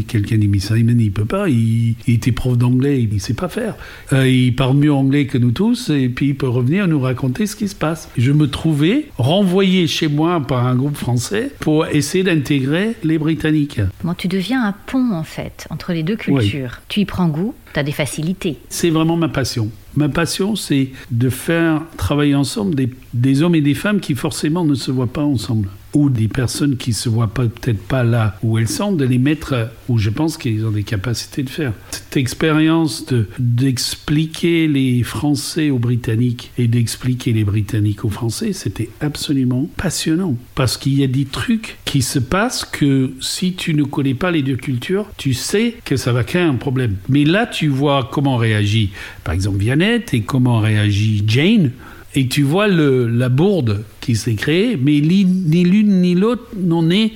Quelqu'un 0.07 0.37
dit, 0.37 0.49
mais 0.49 0.59
Simon, 0.59 0.97
il 0.99 1.13
peut 1.13 1.25
pas. 1.25 1.49
Il, 1.49 1.95
il 2.07 2.15
était 2.15 2.33
prof 2.33 2.57
d'anglais, 2.57 3.03
il 3.03 3.21
sait 3.21 3.35
pas 3.35 3.49
faire. 3.49 3.77
Euh, 4.13 4.29
il 4.29 4.55
parle 4.55 4.77
mieux 4.77 4.93
anglais 4.93 5.27
que 5.27 5.39
nous 5.39 5.53
tous, 5.53 5.91
et 5.91 6.09
puis 6.09 6.29
il 6.29 6.37
peut 6.37 6.49
revenir 6.49 6.87
nous 6.89 7.01
raconter 7.01 7.47
ce 7.47 7.57
qui 7.57 7.69
se 7.69 7.75
passe. 7.75 8.09
Je 8.17 8.33
me 8.33 8.49
trouvais 8.49 9.07
renvoyé 9.19 9.87
chez 9.87 10.09
moi 10.09 10.41
par 10.41 10.67
un 10.67 10.75
groupe 10.75 10.97
français 10.97 11.51
pour 11.61 11.87
essayer 11.87 12.25
d'intégrer 12.25 12.95
les 13.05 13.19
Britanniques. 13.19 13.81
Bon, 14.05 14.15
tu 14.15 14.29
deviens 14.29 14.65
un 14.65 14.75
pont 14.87 15.13
en 15.13 15.25
fait 15.25 15.67
entre 15.71 15.93
les 15.93 16.03
deux 16.03 16.17
cultures. 16.17 16.81
Tu 16.89 17.01
y 17.01 17.05
prends 17.05 17.29
goût, 17.29 17.55
tu 17.73 17.81
as 17.81 17.83
des 17.83 17.93
facilités. 17.93 18.57
C'est 18.69 18.91
vraiment 18.91 19.17
ma 19.17 19.29
passion. 19.29 19.71
Ma 19.97 20.09
passion, 20.09 20.57
c'est 20.57 20.91
de 21.11 21.31
faire 21.31 21.83
travailler 21.97 22.35
ensemble 22.35 22.75
des, 22.75 22.91
des 23.13 23.43
hommes 23.43 23.55
et 23.55 23.61
des 23.61 23.75
femmes 23.75 24.01
qui 24.01 24.15
forcément 24.15 24.65
ne 24.65 24.75
se 24.75 24.91
voient 24.91 25.13
pas 25.13 25.25
ensemble. 25.25 25.69
Ou 25.93 26.09
des 26.09 26.29
personnes 26.29 26.77
qui 26.77 26.93
se 26.93 27.09
voient 27.09 27.33
peut-être 27.35 27.83
pas 27.83 28.05
là 28.05 28.39
où 28.45 28.59
elles 28.59 28.69
sont, 28.69 28.93
de 28.93 29.05
les 29.05 29.19
mettre 29.19 29.71
où 29.89 29.99
je 29.99 30.11
pense 30.11 30.37
qu'ils 30.39 30.65
ont 30.65 30.71
des 30.71 30.85
capacités 30.85 31.43
de 31.43 31.51
faire. 31.51 31.73
Cette 31.91 32.17
expérience 32.17 33.07
de- 33.07 33.27
d'expliquer 33.41 34.69
les 34.69 35.03
Français 35.03 35.71
aux 35.71 35.79
Britanniques 35.79 36.51
et 36.59 36.69
d'expliquer 36.69 37.33
les 37.33 37.45
Britanniques 37.45 38.05
aux 38.05 38.11
Français, 38.11 38.53
c'était 38.53 38.91
absolument 39.01 39.69
passionnant. 39.77 40.37
Parce 40.55 40.77
qu'il 40.77 40.95
y 40.95 41.03
a 41.03 41.07
des 41.07 41.25
trucs 41.25 41.79
qui 41.85 42.03
se 42.03 42.19
passent 42.19 42.65
que 42.65 43.13
si 43.21 43.55
tu 43.55 43.75
ne 43.75 43.83
connais 43.85 44.15
pas 44.15 44.31
les 44.31 44.43
deux 44.43 44.57
cultures, 44.57 45.07
tu 45.17 45.35
sais 45.35 45.75
que 45.85 45.97
ça 45.97 46.13
va 46.13 46.23
créer 46.25 46.43
un 46.43 46.55
problème. 46.57 46.97
Mais 47.09 47.25
là, 47.25 47.47
tu 47.47 47.69
vois 47.69 48.09
comment 48.13 48.37
réagit, 48.37 48.91
par 49.25 49.35
exemple, 49.35 49.59
Viannette 49.59 50.15
et 50.15 50.21
comment 50.23 50.61
réagit 50.61 51.25
Jane. 51.27 51.73
Et 52.15 52.27
tu 52.27 52.43
vois 52.43 52.67
le, 52.67 53.07
la 53.07 53.29
bourde 53.29 53.85
qui 54.01 54.17
s'est 54.17 54.35
créée, 54.35 54.77
mais 54.77 55.01
ni 55.01 55.65
l'une 55.65 56.01
ni 56.01 56.15
l'autre 56.15 56.49
n'en 56.57 56.91
est 56.91 57.13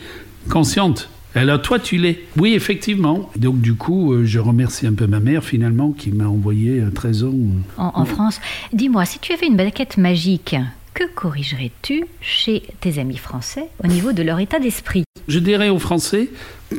consciente. 0.49 1.09
Alors 1.35 1.61
toi, 1.61 1.81
tu 1.81 1.97
l'es. 1.97 2.23
Oui, 2.37 2.55
effectivement. 2.55 3.29
Donc 3.37 3.61
du 3.61 3.75
coup, 3.75 4.13
euh, 4.13 4.25
je 4.25 4.39
remercie 4.39 4.87
un 4.87 4.93
peu 4.93 5.09
ma 5.09 5.19
mère 5.19 5.43
finalement 5.43 5.91
qui 5.91 6.13
m'a 6.13 6.29
envoyé 6.29 6.81
à 6.81 6.91
13 6.91 7.25
ans. 7.25 7.35
En, 7.77 7.91
en 7.95 8.05
France. 8.05 8.41
Dis-moi, 8.73 9.05
si 9.05 9.19
tu 9.19 9.33
avais 9.33 9.49
une 9.49 9.57
baguette 9.57 9.97
magique, 9.97 10.55
que 10.95 11.05
corrigerais-tu 11.13 12.05
chez 12.21 12.63
tes 12.81 13.01
amis 13.01 13.17
français 13.17 13.67
au 13.83 13.89
niveau 13.89 14.13
de 14.13 14.23
leur 14.23 14.39
état 14.39 14.61
d'esprit? 14.61 15.03
Je 15.27 15.41
dirais 15.41 15.71
aux 15.71 15.81
Français, 15.81 16.29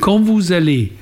quand 0.00 0.20
vous 0.20 0.52
allez 0.52 0.92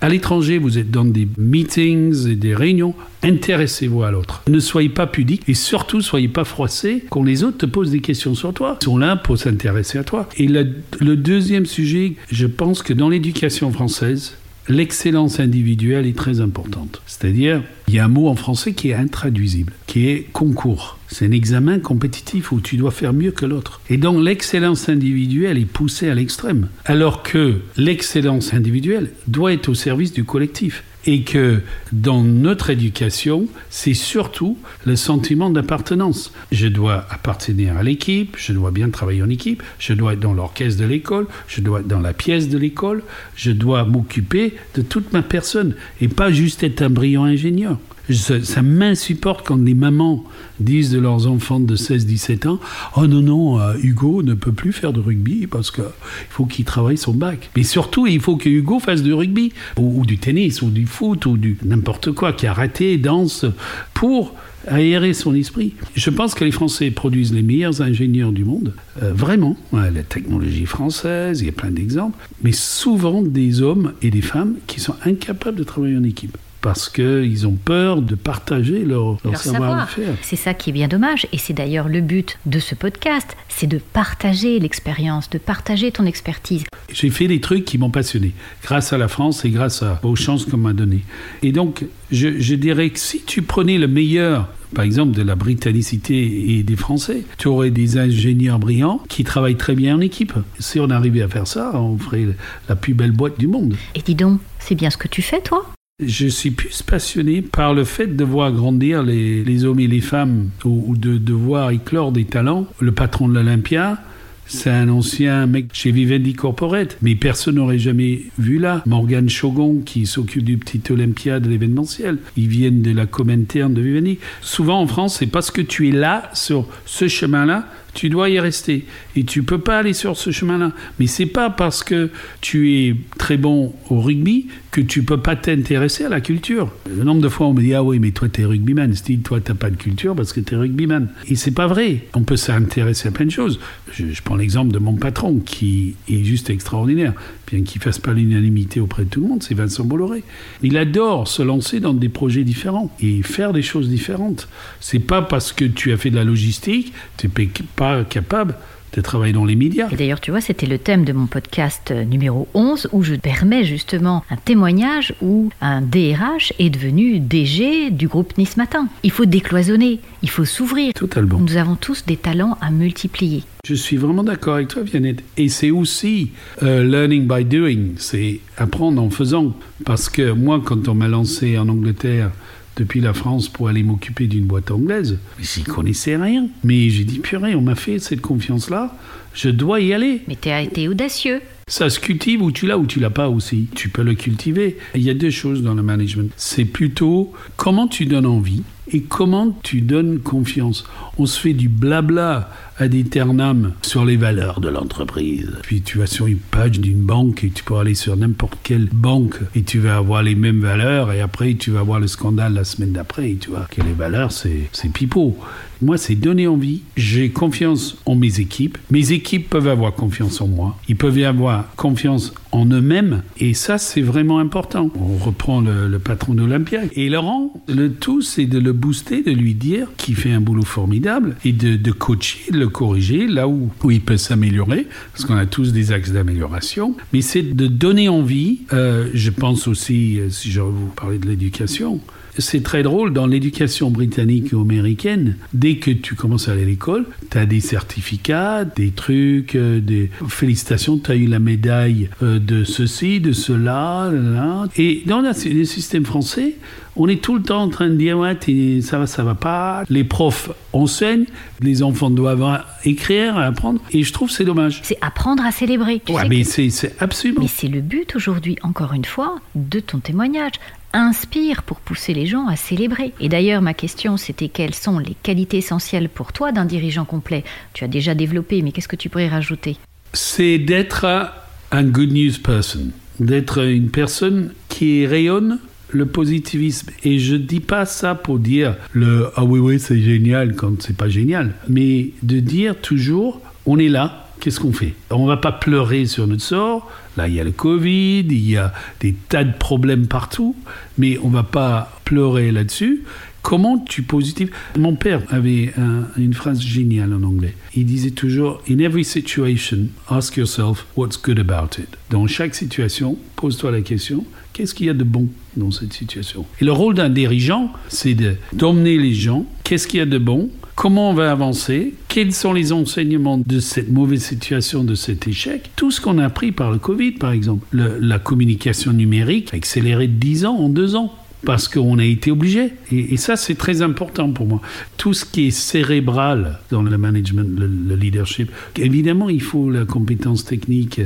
à 0.00 0.08
l'étranger, 0.08 0.58
vous 0.58 0.78
êtes 0.78 0.90
dans 0.90 1.04
des 1.04 1.26
meetings 1.36 2.28
et 2.28 2.36
des 2.36 2.54
réunions, 2.54 2.94
intéressez-vous 3.22 4.04
à 4.04 4.10
l'autre. 4.10 4.42
Ne 4.48 4.60
soyez 4.60 4.88
pas 4.88 5.06
pudique 5.06 5.42
et 5.48 5.54
surtout 5.54 6.00
soyez 6.00 6.28
pas 6.28 6.44
froissés 6.44 7.04
quand 7.10 7.22
les 7.22 7.42
autres 7.42 7.58
te 7.58 7.66
posent 7.66 7.90
des 7.90 8.00
questions 8.00 8.34
sur 8.34 8.54
toi. 8.54 8.78
Ils 8.80 8.84
sont 8.84 8.98
là 8.98 9.16
pour 9.16 9.38
s'intéresser 9.38 9.98
à 9.98 10.04
toi. 10.04 10.28
Et 10.36 10.46
le, 10.46 10.68
le 11.00 11.16
deuxième 11.16 11.66
sujet, 11.66 12.14
je 12.30 12.46
pense 12.46 12.82
que 12.82 12.92
dans 12.92 13.08
l'éducation 13.08 13.72
française, 13.72 14.36
l'excellence 14.68 15.40
individuelle 15.40 16.06
est 16.06 16.16
très 16.16 16.40
importante. 16.40 17.02
C'est-à-dire, 17.06 17.62
il 17.88 17.94
y 17.94 17.98
a 17.98 18.04
un 18.04 18.08
mot 18.08 18.28
en 18.28 18.34
français 18.34 18.72
qui 18.72 18.90
est 18.90 18.94
intraduisible, 18.94 19.72
qui 19.86 20.08
est 20.08 20.26
concours. 20.32 20.98
C'est 21.08 21.26
un 21.26 21.30
examen 21.30 21.78
compétitif 21.78 22.52
où 22.52 22.60
tu 22.60 22.76
dois 22.76 22.90
faire 22.90 23.12
mieux 23.12 23.30
que 23.30 23.46
l'autre. 23.46 23.80
Et 23.88 23.96
donc 23.96 24.22
l'excellence 24.22 24.88
individuelle 24.88 25.58
est 25.58 25.64
poussée 25.64 26.10
à 26.10 26.14
l'extrême, 26.14 26.68
alors 26.84 27.22
que 27.22 27.60
l'excellence 27.76 28.52
individuelle 28.52 29.10
doit 29.26 29.54
être 29.54 29.70
au 29.70 29.74
service 29.74 30.12
du 30.12 30.24
collectif 30.24 30.84
et 31.06 31.22
que 31.22 31.60
dans 31.92 32.22
notre 32.22 32.70
éducation, 32.70 33.46
c'est 33.70 33.94
surtout 33.94 34.58
le 34.84 34.96
sentiment 34.96 35.50
d'appartenance. 35.50 36.32
Je 36.52 36.66
dois 36.66 37.06
appartenir 37.10 37.76
à 37.76 37.82
l'équipe, 37.82 38.36
je 38.38 38.52
dois 38.52 38.70
bien 38.70 38.90
travailler 38.90 39.22
en 39.22 39.30
équipe, 39.30 39.62
je 39.78 39.92
dois 39.92 40.14
être 40.14 40.20
dans 40.20 40.34
l'orchestre 40.34 40.80
de 40.80 40.86
l'école, 40.86 41.26
je 41.46 41.60
dois 41.60 41.80
être 41.80 41.88
dans 41.88 42.00
la 42.00 42.12
pièce 42.12 42.48
de 42.48 42.58
l'école, 42.58 43.02
je 43.36 43.50
dois 43.50 43.84
m'occuper 43.84 44.54
de 44.74 44.82
toute 44.82 45.12
ma 45.12 45.22
personne 45.22 45.74
et 46.00 46.08
pas 46.08 46.30
juste 46.30 46.62
être 46.62 46.82
un 46.82 46.90
brillant 46.90 47.24
ingénieur. 47.24 47.78
Ça, 48.10 48.62
m'insupporte 48.62 49.46
quand 49.46 49.62
les 49.62 49.74
mamans 49.74 50.24
disent 50.60 50.90
de 50.90 50.98
leurs 50.98 51.26
enfants 51.26 51.60
de 51.60 51.76
16-17 51.76 52.48
ans 52.48 52.58
Oh 52.96 53.06
non, 53.06 53.20
non, 53.20 53.60
euh, 53.60 53.74
Hugo 53.82 54.22
ne 54.22 54.32
peut 54.32 54.52
plus 54.52 54.72
faire 54.72 54.94
de 54.94 55.00
rugby 55.00 55.46
parce 55.46 55.70
qu'il 55.70 55.84
faut 56.30 56.46
qu'il 56.46 56.64
travaille 56.64 56.96
son 56.96 57.12
bac. 57.12 57.50
Mais 57.54 57.62
surtout, 57.64 58.06
il 58.06 58.20
faut 58.20 58.36
que 58.36 58.48
Hugo 58.48 58.80
fasse 58.80 59.02
du 59.02 59.12
rugby, 59.12 59.52
ou, 59.76 60.06
du 60.06 60.16
tennis, 60.16 60.62
ou 60.62 60.70
du 60.70 60.86
foot, 60.86 61.26
ou 61.26 61.36
du 61.36 61.58
n'importe 61.62 62.12
quoi, 62.12 62.32
qui 62.32 62.46
a 62.46 62.54
raté, 62.54 62.96
danse, 62.96 63.44
pour 63.92 64.34
aérer 64.66 65.12
son 65.12 65.34
esprit. 65.34 65.74
Je 65.94 66.08
pense 66.08 66.34
que 66.34 66.44
les 66.44 66.50
Français 66.50 66.90
produisent 66.90 67.34
les 67.34 67.42
meilleurs 67.42 67.82
ingénieurs 67.82 68.32
du 68.32 68.44
monde, 68.44 68.72
euh, 69.02 69.12
vraiment. 69.12 69.56
La 69.72 70.02
technologie 70.02 70.66
française, 70.66 71.40
il 71.40 71.46
y 71.46 71.50
a 71.50 71.52
plein 71.52 71.70
d'exemples, 71.70 72.16
mais 72.42 72.52
souvent 72.52 73.22
des 73.22 73.60
hommes 73.60 73.92
et 74.00 74.10
des 74.10 74.22
femmes 74.22 74.54
qui 74.66 74.80
sont 74.80 74.94
incapables 75.04 75.58
de 75.58 75.64
travailler 75.64 75.96
en 75.96 76.04
équipe 76.04 76.36
parce 76.60 76.88
qu'ils 76.88 77.46
ont 77.46 77.56
peur 77.56 78.02
de 78.02 78.14
partager 78.14 78.84
leur, 78.84 79.18
leur, 79.24 79.32
leur 79.32 79.36
savoir-faire. 79.36 80.14
C'est 80.22 80.36
ça 80.36 80.54
qui 80.54 80.70
est 80.70 80.72
bien 80.72 80.88
dommage, 80.88 81.26
et 81.32 81.38
c'est 81.38 81.52
d'ailleurs 81.52 81.88
le 81.88 82.00
but 82.00 82.38
de 82.46 82.58
ce 82.58 82.74
podcast, 82.74 83.36
c'est 83.48 83.66
de 83.66 83.78
partager 83.78 84.58
l'expérience, 84.58 85.30
de 85.30 85.38
partager 85.38 85.92
ton 85.92 86.04
expertise. 86.04 86.64
J'ai 86.92 87.10
fait 87.10 87.28
des 87.28 87.40
trucs 87.40 87.64
qui 87.64 87.78
m'ont 87.78 87.90
passionné, 87.90 88.32
grâce 88.62 88.92
à 88.92 88.98
la 88.98 89.08
France 89.08 89.44
et 89.44 89.50
grâce 89.50 89.82
à, 89.82 90.00
aux 90.02 90.16
chances 90.16 90.46
qu'on 90.46 90.56
m'a 90.56 90.72
données. 90.72 91.04
Et 91.42 91.52
donc, 91.52 91.84
je, 92.10 92.40
je 92.40 92.54
dirais 92.54 92.90
que 92.90 92.98
si 92.98 93.22
tu 93.22 93.42
prenais 93.42 93.78
le 93.78 93.88
meilleur 93.88 94.48
par 94.74 94.84
exemple, 94.84 95.12
de 95.12 95.22
la 95.22 95.34
britannicité 95.34 96.58
et 96.58 96.62
des 96.62 96.76
Français. 96.76 97.24
Tu 97.38 97.48
aurais 97.48 97.70
des 97.70 97.98
ingénieurs 97.98 98.58
brillants 98.58 99.00
qui 99.08 99.24
travaillent 99.24 99.56
très 99.56 99.74
bien 99.74 99.96
en 99.96 100.00
équipe. 100.00 100.34
Si 100.58 100.78
on 100.78 100.90
arrivait 100.90 101.22
à 101.22 101.28
faire 101.28 101.46
ça, 101.46 101.72
on 101.74 101.96
ferait 101.96 102.26
la 102.68 102.76
plus 102.76 102.94
belle 102.94 103.12
boîte 103.12 103.38
du 103.38 103.46
monde. 103.46 103.74
Et 103.94 104.02
dis 104.02 104.14
donc, 104.14 104.40
c'est 104.58 104.74
bien 104.74 104.90
ce 104.90 104.98
que 104.98 105.08
tu 105.08 105.22
fais, 105.22 105.40
toi 105.40 105.66
je 106.00 106.28
suis 106.28 106.52
plus 106.52 106.82
passionné 106.82 107.42
par 107.42 107.74
le 107.74 107.82
fait 107.82 108.06
de 108.06 108.22
voir 108.22 108.52
grandir 108.52 109.02
les, 109.02 109.64
hommes 109.64 109.80
et 109.80 109.88
les 109.88 110.00
femmes 110.00 110.50
ou, 110.64 110.96
de, 110.96 111.32
voir 111.32 111.70
éclore 111.70 112.12
des 112.12 112.24
talents. 112.24 112.68
Le 112.78 112.92
patron 112.92 113.28
de 113.28 113.34
l'Olympia, 113.34 113.98
c'est 114.46 114.70
un 114.70 114.88
ancien 114.90 115.46
mec 115.46 115.70
chez 115.72 115.90
Vivendi 115.90 116.34
Corporate, 116.34 116.96
mais 117.02 117.16
personne 117.16 117.56
n'aurait 117.56 117.80
jamais 117.80 118.22
vu 118.38 118.60
là. 118.60 118.84
Morgan 118.86 119.28
Chogon, 119.28 119.82
qui 119.84 120.06
s'occupe 120.06 120.44
du 120.44 120.56
petit 120.56 120.80
Olympia 120.92 121.40
de 121.40 121.48
l'événementiel, 121.48 122.18
ils 122.36 122.46
viennent 122.46 122.80
de 122.80 122.92
la 122.92 123.06
com 123.06 123.28
interne 123.28 123.74
de 123.74 123.82
Vivendi. 123.82 124.18
Souvent 124.40 124.80
en 124.80 124.86
France, 124.86 125.16
c'est 125.18 125.26
parce 125.26 125.50
que 125.50 125.62
tu 125.62 125.88
es 125.88 125.92
là, 125.92 126.30
sur 126.32 126.68
ce 126.86 127.08
chemin-là, 127.08 127.66
tu 127.94 128.08
dois 128.08 128.28
y 128.30 128.38
rester. 128.38 128.84
Et 129.16 129.24
tu 129.24 129.42
peux 129.42 129.58
pas 129.58 129.78
aller 129.78 129.92
sur 129.92 130.16
ce 130.16 130.30
chemin-là. 130.30 130.72
Mais 130.98 131.06
c'est 131.06 131.26
pas 131.26 131.50
parce 131.50 131.82
que 131.82 132.10
tu 132.40 132.74
es 132.74 132.96
très 133.18 133.36
bon 133.36 133.74
au 133.90 134.00
rugby 134.00 134.46
que 134.70 134.80
tu 134.80 135.02
peux 135.02 135.20
pas 135.20 135.34
t'intéresser 135.36 136.04
à 136.04 136.08
la 136.08 136.20
culture. 136.20 136.70
Le 136.88 137.02
nombre 137.04 137.20
de 137.20 137.28
fois 137.28 137.46
on 137.46 137.54
me 137.54 137.60
dit 137.60 137.74
ah 137.74 137.82
oui 137.82 137.98
mais 137.98 138.10
toi 138.10 138.28
t'es 138.28 138.44
rugbyman, 138.44 138.94
Steve, 138.94 139.20
toi 139.20 139.40
t'as 139.40 139.54
pas 139.54 139.70
de 139.70 139.76
culture 139.76 140.14
parce 140.14 140.32
que 140.32 140.40
t'es 140.40 140.56
rugbyman. 140.56 141.08
Et 141.28 141.36
c'est 141.36 141.50
pas 141.50 141.66
vrai. 141.66 142.04
On 142.14 142.22
peut 142.22 142.36
s'intéresser 142.36 143.08
à 143.08 143.10
plein 143.10 143.26
de 143.26 143.30
choses. 143.30 143.58
Je 143.92 144.22
prends 144.22 144.36
l'exemple 144.36 144.72
de 144.72 144.78
mon 144.78 144.94
patron 144.94 145.38
qui 145.44 145.94
est 146.08 146.22
juste 146.24 146.50
extraordinaire, 146.50 147.14
bien 147.50 147.62
qu'il 147.62 147.80
fasse 147.80 147.98
pas 147.98 148.12
l'unanimité 148.12 148.80
auprès 148.80 149.04
de 149.04 149.10
tout 149.10 149.20
le 149.20 149.28
monde, 149.28 149.42
c'est 149.42 149.54
Vincent 149.54 149.84
Bolloré. 149.84 150.22
Il 150.62 150.76
adore 150.76 151.28
se 151.28 151.42
lancer 151.42 151.80
dans 151.80 151.94
des 151.94 152.08
projets 152.08 152.44
différents 152.44 152.90
et 153.00 153.22
faire 153.22 153.52
des 153.52 153.62
choses 153.62 153.88
différentes. 153.88 154.48
C'est 154.80 154.98
pas 154.98 155.22
parce 155.22 155.52
que 155.52 155.64
tu 155.64 155.92
as 155.92 155.96
fait 155.96 156.10
de 156.10 156.16
la 156.16 156.24
logistique, 156.24 156.92
tu 157.16 157.28
n'es 157.28 157.48
pas 157.76 158.04
capable 158.04 158.54
de 158.92 159.00
travailler 159.00 159.32
dans 159.32 159.44
les 159.44 159.56
médias. 159.56 159.88
Et 159.90 159.96
d'ailleurs, 159.96 160.20
tu 160.20 160.30
vois, 160.30 160.40
c'était 160.40 160.66
le 160.66 160.78
thème 160.78 161.04
de 161.04 161.12
mon 161.12 161.26
podcast 161.26 161.92
numéro 161.92 162.48
11 162.54 162.88
où 162.92 163.02
je 163.02 163.14
permets 163.14 163.64
justement 163.64 164.24
un 164.30 164.36
témoignage 164.36 165.14
où 165.20 165.50
un 165.60 165.82
DRH 165.82 166.52
est 166.58 166.70
devenu 166.70 167.20
DG 167.20 167.90
du 167.90 168.08
groupe 168.08 168.36
Nice 168.38 168.56
Matin. 168.56 168.88
Il 169.02 169.10
faut 169.10 169.24
décloisonner, 169.24 170.00
il 170.22 170.30
faut 170.30 170.44
s'ouvrir. 170.44 170.92
Totalement. 170.94 171.38
Nous 171.38 171.56
avons 171.56 171.76
tous 171.76 172.04
des 172.06 172.16
talents 172.16 172.56
à 172.60 172.70
multiplier. 172.70 173.42
Je 173.66 173.74
suis 173.74 173.96
vraiment 173.96 174.24
d'accord 174.24 174.54
avec 174.54 174.68
toi, 174.68 174.82
Viannette. 174.82 175.22
Et 175.36 175.48
c'est 175.48 175.70
aussi 175.70 176.30
euh, 176.62 176.84
learning 176.84 177.26
by 177.28 177.44
doing, 177.44 177.94
c'est 177.96 178.40
apprendre 178.56 179.02
en 179.02 179.10
faisant. 179.10 179.54
Parce 179.84 180.08
que 180.08 180.32
moi, 180.32 180.62
quand 180.64 180.88
on 180.88 180.94
m'a 180.94 181.08
lancé 181.08 181.58
en 181.58 181.68
Angleterre, 181.68 182.30
depuis 182.78 183.00
la 183.00 183.12
France 183.12 183.48
pour 183.48 183.68
aller 183.68 183.82
m'occuper 183.82 184.26
d'une 184.26 184.44
boîte 184.44 184.70
anglaise. 184.70 185.18
J'y 185.40 185.62
connaissais 185.62 186.16
rien. 186.16 186.46
Mais 186.64 186.88
j'ai 186.88 187.04
dit, 187.04 187.18
purée, 187.18 187.54
on 187.54 187.60
m'a 187.60 187.74
fait 187.74 187.98
cette 187.98 188.20
confiance-là, 188.20 188.96
je 189.34 189.50
dois 189.50 189.80
y 189.80 189.92
aller. 189.92 190.22
Mais 190.28 190.36
tu 190.40 190.48
as 190.48 190.62
été 190.62 190.88
audacieux. 190.88 191.40
Ça 191.68 191.90
se 191.90 192.00
cultive 192.00 192.40
ou 192.40 192.50
tu 192.50 192.66
l'as 192.66 192.78
ou 192.78 192.86
tu 192.86 192.98
l'as 192.98 193.10
pas 193.10 193.28
aussi. 193.28 193.68
Tu 193.74 193.90
peux 193.90 194.02
le 194.02 194.14
cultiver. 194.14 194.78
Il 194.94 195.02
y 195.02 195.10
a 195.10 195.14
deux 195.14 195.30
choses 195.30 195.62
dans 195.62 195.74
le 195.74 195.82
management. 195.82 196.32
C'est 196.36 196.64
plutôt 196.64 197.32
comment 197.56 197.88
tu 197.88 198.06
donnes 198.06 198.26
envie 198.26 198.62
et 198.92 199.02
comment 199.02 199.56
tu 199.62 199.80
donnes 199.80 200.20
confiance? 200.20 200.84
On 201.18 201.26
se 201.26 201.38
fait 201.38 201.52
du 201.52 201.68
blabla 201.68 202.50
ad 202.78 202.94
aeternam 202.94 203.72
sur 203.82 204.04
les 204.04 204.16
valeurs 204.16 204.60
de 204.60 204.68
l'entreprise. 204.68 205.50
Puis 205.62 205.82
tu 205.82 205.98
vas 205.98 206.06
sur 206.06 206.26
une 206.26 206.38
page 206.38 206.80
d'une 206.80 207.02
banque 207.02 207.44
et 207.44 207.50
tu 207.50 207.64
peux 207.64 207.76
aller 207.76 207.94
sur 207.94 208.16
n'importe 208.16 208.58
quelle 208.62 208.88
banque 208.92 209.36
et 209.54 209.62
tu 209.62 209.80
vas 209.80 209.96
avoir 209.96 210.22
les 210.22 210.34
mêmes 210.34 210.60
valeurs 210.60 211.12
et 211.12 211.20
après 211.20 211.54
tu 211.54 211.72
vas 211.72 211.80
avoir 211.80 211.98
le 211.98 212.06
scandale 212.06 212.54
la 212.54 212.64
semaine 212.64 212.92
d'après 212.92 213.32
et 213.32 213.36
tu 213.36 213.50
vois 213.50 213.66
que 213.70 213.82
les 213.82 213.92
valeurs 213.92 214.32
c'est 214.32 214.68
pipeau. 214.92 215.36
Moi, 215.80 215.96
c'est 215.96 216.14
donner 216.14 216.46
envie. 216.46 216.82
J'ai 216.96 217.30
confiance 217.30 217.96
en 218.04 218.16
mes 218.16 218.40
équipes. 218.40 218.78
Mes 218.90 219.12
équipes 219.12 219.48
peuvent 219.48 219.68
avoir 219.68 219.94
confiance 219.94 220.40
en 220.40 220.48
moi. 220.48 220.76
Ils 220.88 220.96
peuvent 220.96 221.18
avoir 221.18 221.74
confiance 221.76 222.34
en 222.50 222.66
eux-mêmes. 222.66 223.22
Et 223.38 223.54
ça, 223.54 223.78
c'est 223.78 224.00
vraiment 224.00 224.38
important. 224.38 224.90
On 224.96 225.16
reprend 225.16 225.60
le, 225.60 225.88
le 225.88 225.98
patron 225.98 226.34
d'Olympia. 226.34 226.80
Et 226.94 227.08
Laurent, 227.08 227.52
le 227.68 227.92
tout, 227.92 228.22
c'est 228.22 228.46
de 228.46 228.58
le 228.58 228.72
booster, 228.72 229.22
de 229.22 229.30
lui 229.30 229.54
dire 229.54 229.88
qu'il 229.96 230.16
fait 230.16 230.32
un 230.32 230.40
boulot 230.40 230.64
formidable 230.64 231.36
et 231.44 231.52
de, 231.52 231.92
coacher, 231.92 232.50
de 232.50 232.58
le 232.58 232.68
corriger 232.68 233.26
là 233.26 233.48
où, 233.48 233.70
où 233.82 233.90
il 233.90 234.00
peut 234.00 234.16
s'améliorer. 234.16 234.86
Parce 235.12 235.24
qu'on 235.24 235.36
a 235.36 235.46
tous 235.46 235.72
des 235.72 235.92
axes 235.92 236.10
d'amélioration. 236.10 236.94
Mais 237.12 237.20
c'est 237.20 237.42
de 237.42 237.66
donner 237.66 238.08
envie. 238.08 238.60
Euh, 238.72 239.10
je 239.14 239.30
pense 239.30 239.68
aussi, 239.68 240.18
si 240.30 240.50
je 240.50 240.60
vous 240.60 240.88
parler 240.88 241.18
de 241.18 241.26
l'éducation, 241.26 242.00
c'est 242.38 242.62
très 242.62 242.82
drôle, 242.82 243.12
dans 243.12 243.26
l'éducation 243.26 243.90
britannique 243.90 244.52
ou 244.52 244.60
américaine, 244.60 245.36
dès 245.52 245.76
que 245.76 245.90
tu 245.90 246.14
commences 246.14 246.48
à 246.48 246.52
aller 246.52 246.62
à 246.62 246.66
l'école, 246.66 247.06
tu 247.30 247.38
as 247.38 247.46
des 247.46 247.60
certificats, 247.60 248.64
des 248.64 248.90
trucs, 248.90 249.54
euh, 249.54 249.80
des 249.80 250.10
félicitations, 250.28 250.98
tu 250.98 251.10
as 251.10 251.16
eu 251.16 251.26
la 251.26 251.38
médaille 251.38 252.10
euh, 252.22 252.38
de 252.38 252.64
ceci, 252.64 253.20
de 253.20 253.32
cela, 253.32 254.10
là. 254.12 254.66
et 254.76 255.02
dans 255.06 255.20
le 255.20 255.32
système 255.32 256.04
français, 256.04 256.56
on 256.98 257.08
est 257.08 257.22
tout 257.22 257.36
le 257.36 257.42
temps 257.42 257.62
en 257.62 257.68
train 257.68 257.88
de 257.88 257.94
dire 257.94 258.18
ouais, 258.18 258.36
ça 258.82 258.98
va, 258.98 259.06
ça 259.06 259.22
va 259.22 259.34
pas. 259.34 259.84
Les 259.88 260.04
profs 260.04 260.50
enseignent, 260.72 261.26
les 261.60 261.82
enfants 261.82 262.10
doivent 262.10 262.64
écrire, 262.84 263.38
apprendre, 263.38 263.80
et 263.92 264.02
je 264.02 264.12
trouve 264.12 264.30
c'est 264.30 264.44
dommage. 264.44 264.80
C'est 264.82 264.98
apprendre 265.00 265.44
à 265.44 265.52
célébrer. 265.52 266.02
Tu 266.04 266.12
ouais, 266.12 266.28
mais 266.28 266.42
c'est 266.44 266.70
absolument. 266.98 267.42
Mais 267.42 267.48
c'est 267.48 267.68
le 267.68 267.80
but 267.80 268.16
aujourd'hui, 268.16 268.56
encore 268.62 268.92
une 268.92 269.04
fois, 269.04 269.36
de 269.54 269.80
ton 269.80 270.00
témoignage 270.00 270.54
inspire 270.98 271.62
pour 271.62 271.80
pousser 271.80 272.12
les 272.12 272.26
gens 272.26 272.46
à 272.48 272.56
célébrer. 272.56 273.12
Et 273.20 273.28
d'ailleurs, 273.28 273.62
ma 273.62 273.74
question, 273.74 274.16
c'était 274.16 274.48
quelles 274.48 274.74
sont 274.74 274.98
les 274.98 275.14
qualités 275.22 275.58
essentielles 275.58 276.08
pour 276.08 276.32
toi 276.32 276.52
d'un 276.52 276.64
dirigeant 276.64 277.04
complet? 277.04 277.44
Tu 277.72 277.84
as 277.84 277.88
déjà 277.88 278.14
développé, 278.14 278.62
mais 278.62 278.72
qu'est-ce 278.72 278.88
que 278.88 278.96
tu 278.96 279.08
pourrais 279.08 279.28
rajouter? 279.28 279.76
C'est 280.12 280.58
d'être 280.58 281.32
un 281.70 281.84
good 281.84 282.12
news 282.12 282.32
person, 282.42 282.90
d'être 283.20 283.64
une 283.64 283.90
personne 283.90 284.52
qui 284.68 285.06
rayonne 285.06 285.58
le 285.90 286.06
positivisme. 286.06 286.90
Et 287.04 287.18
je 287.18 287.36
dis 287.36 287.60
pas 287.60 287.86
ça 287.86 288.14
pour 288.14 288.38
dire 288.38 288.76
le 288.92 289.30
ah 289.36 289.44
oui 289.44 289.58
oui 289.58 289.80
c'est 289.80 290.00
génial 290.00 290.54
quand 290.54 290.82
c'est 290.82 290.96
pas 290.96 291.08
génial, 291.08 291.54
mais 291.68 292.10
de 292.22 292.40
dire 292.40 292.76
toujours 292.76 293.40
on 293.64 293.78
est 293.78 293.88
là, 293.88 294.27
qu'est-ce 294.40 294.60
qu'on 294.60 294.72
fait? 294.72 294.94
On 295.10 295.26
va 295.26 295.36
pas 295.36 295.52
pleurer 295.52 296.06
sur 296.06 296.26
notre 296.26 296.42
sort. 296.42 296.90
Là, 297.16 297.28
il 297.28 297.34
y 297.34 297.40
a 297.40 297.44
le 297.44 297.50
Covid, 297.50 298.20
il 298.20 298.50
y 298.50 298.56
a 298.56 298.72
des 299.00 299.12
tas 299.12 299.44
de 299.44 299.52
problèmes 299.52 300.06
partout, 300.06 300.54
mais 300.98 301.18
on 301.22 301.28
va 301.28 301.42
pas 301.42 302.00
pleurer 302.04 302.52
là-dessus. 302.52 303.04
Comment 303.42 303.78
tu 303.78 304.02
positives? 304.02 304.50
Mon 304.76 304.94
père 304.94 305.22
avait 305.30 305.72
une 306.16 306.34
phrase 306.34 306.60
géniale 306.60 307.14
en 307.14 307.22
anglais. 307.22 307.54
Il 307.74 307.86
disait 307.86 308.10
toujours 308.10 308.60
In 308.68 308.78
every 308.78 309.04
situation, 309.04 309.88
ask 310.08 310.36
yourself 310.36 310.86
what's 310.96 311.20
good 311.20 311.38
about 311.38 311.80
it. 311.80 311.88
Dans 312.10 312.26
chaque 312.26 312.54
situation, 312.54 313.16
pose-toi 313.36 313.70
la 313.70 313.80
question 313.80 314.24
qu'est-ce 314.58 314.74
qu'il 314.74 314.86
y 314.86 314.90
a 314.90 314.94
de 314.94 315.04
bon 315.04 315.28
dans 315.56 315.70
cette 315.70 315.92
situation? 315.92 316.44
Et 316.60 316.64
le 316.64 316.72
rôle 316.72 316.94
d'un 316.94 317.10
dirigeant, 317.10 317.72
c'est 317.88 318.16
d'emmener 318.52 318.98
les 318.98 319.14
gens 319.14 319.46
qu'est-ce 319.62 319.86
qu'il 319.86 319.98
y 319.98 320.02
a 320.02 320.06
de 320.06 320.18
bon 320.18 320.50
Comment 320.78 321.10
on 321.10 321.12
va 321.12 321.32
avancer 321.32 321.92
Quels 322.06 322.32
sont 322.32 322.52
les 322.52 322.72
enseignements 322.72 323.36
de 323.36 323.58
cette 323.58 323.90
mauvaise 323.90 324.22
situation, 324.22 324.84
de 324.84 324.94
cet 324.94 325.26
échec 325.26 325.72
Tout 325.74 325.90
ce 325.90 326.00
qu'on 326.00 326.18
a 326.18 326.24
appris 326.24 326.52
par 326.52 326.70
le 326.70 326.78
Covid, 326.78 327.10
par 327.10 327.32
exemple. 327.32 327.66
la 327.72 328.20
communication 328.20 328.92
numérique 328.92 329.52
accélérée 329.52 330.06
de 330.06 330.12
10 330.12 330.44
ans 330.46 330.54
en 330.54 330.68
2 330.68 330.94
ans 330.94 331.12
parce 331.44 331.66
qu'on 331.66 331.98
a 331.98 332.04
été 332.04 332.30
obligé. 332.30 332.74
Et, 332.92 333.16
ça, 333.16 333.34
c'est 333.34 333.56
très 333.56 333.82
important 333.82 334.30
pour 334.30 334.46
moi. 334.46 334.60
Tout 334.96 335.14
ce 335.14 335.24
qui 335.24 335.48
est 335.48 335.50
cérébral 335.50 336.60
dans 336.70 336.82
le 336.82 336.96
management, 336.96 337.58
le, 337.58 337.96
leadership, 337.96 338.48
évidemment, 338.76 339.28
il 339.28 339.42
faut 339.42 339.72
la 339.72 339.84
compétence 339.84 340.44
technique, 340.44 341.00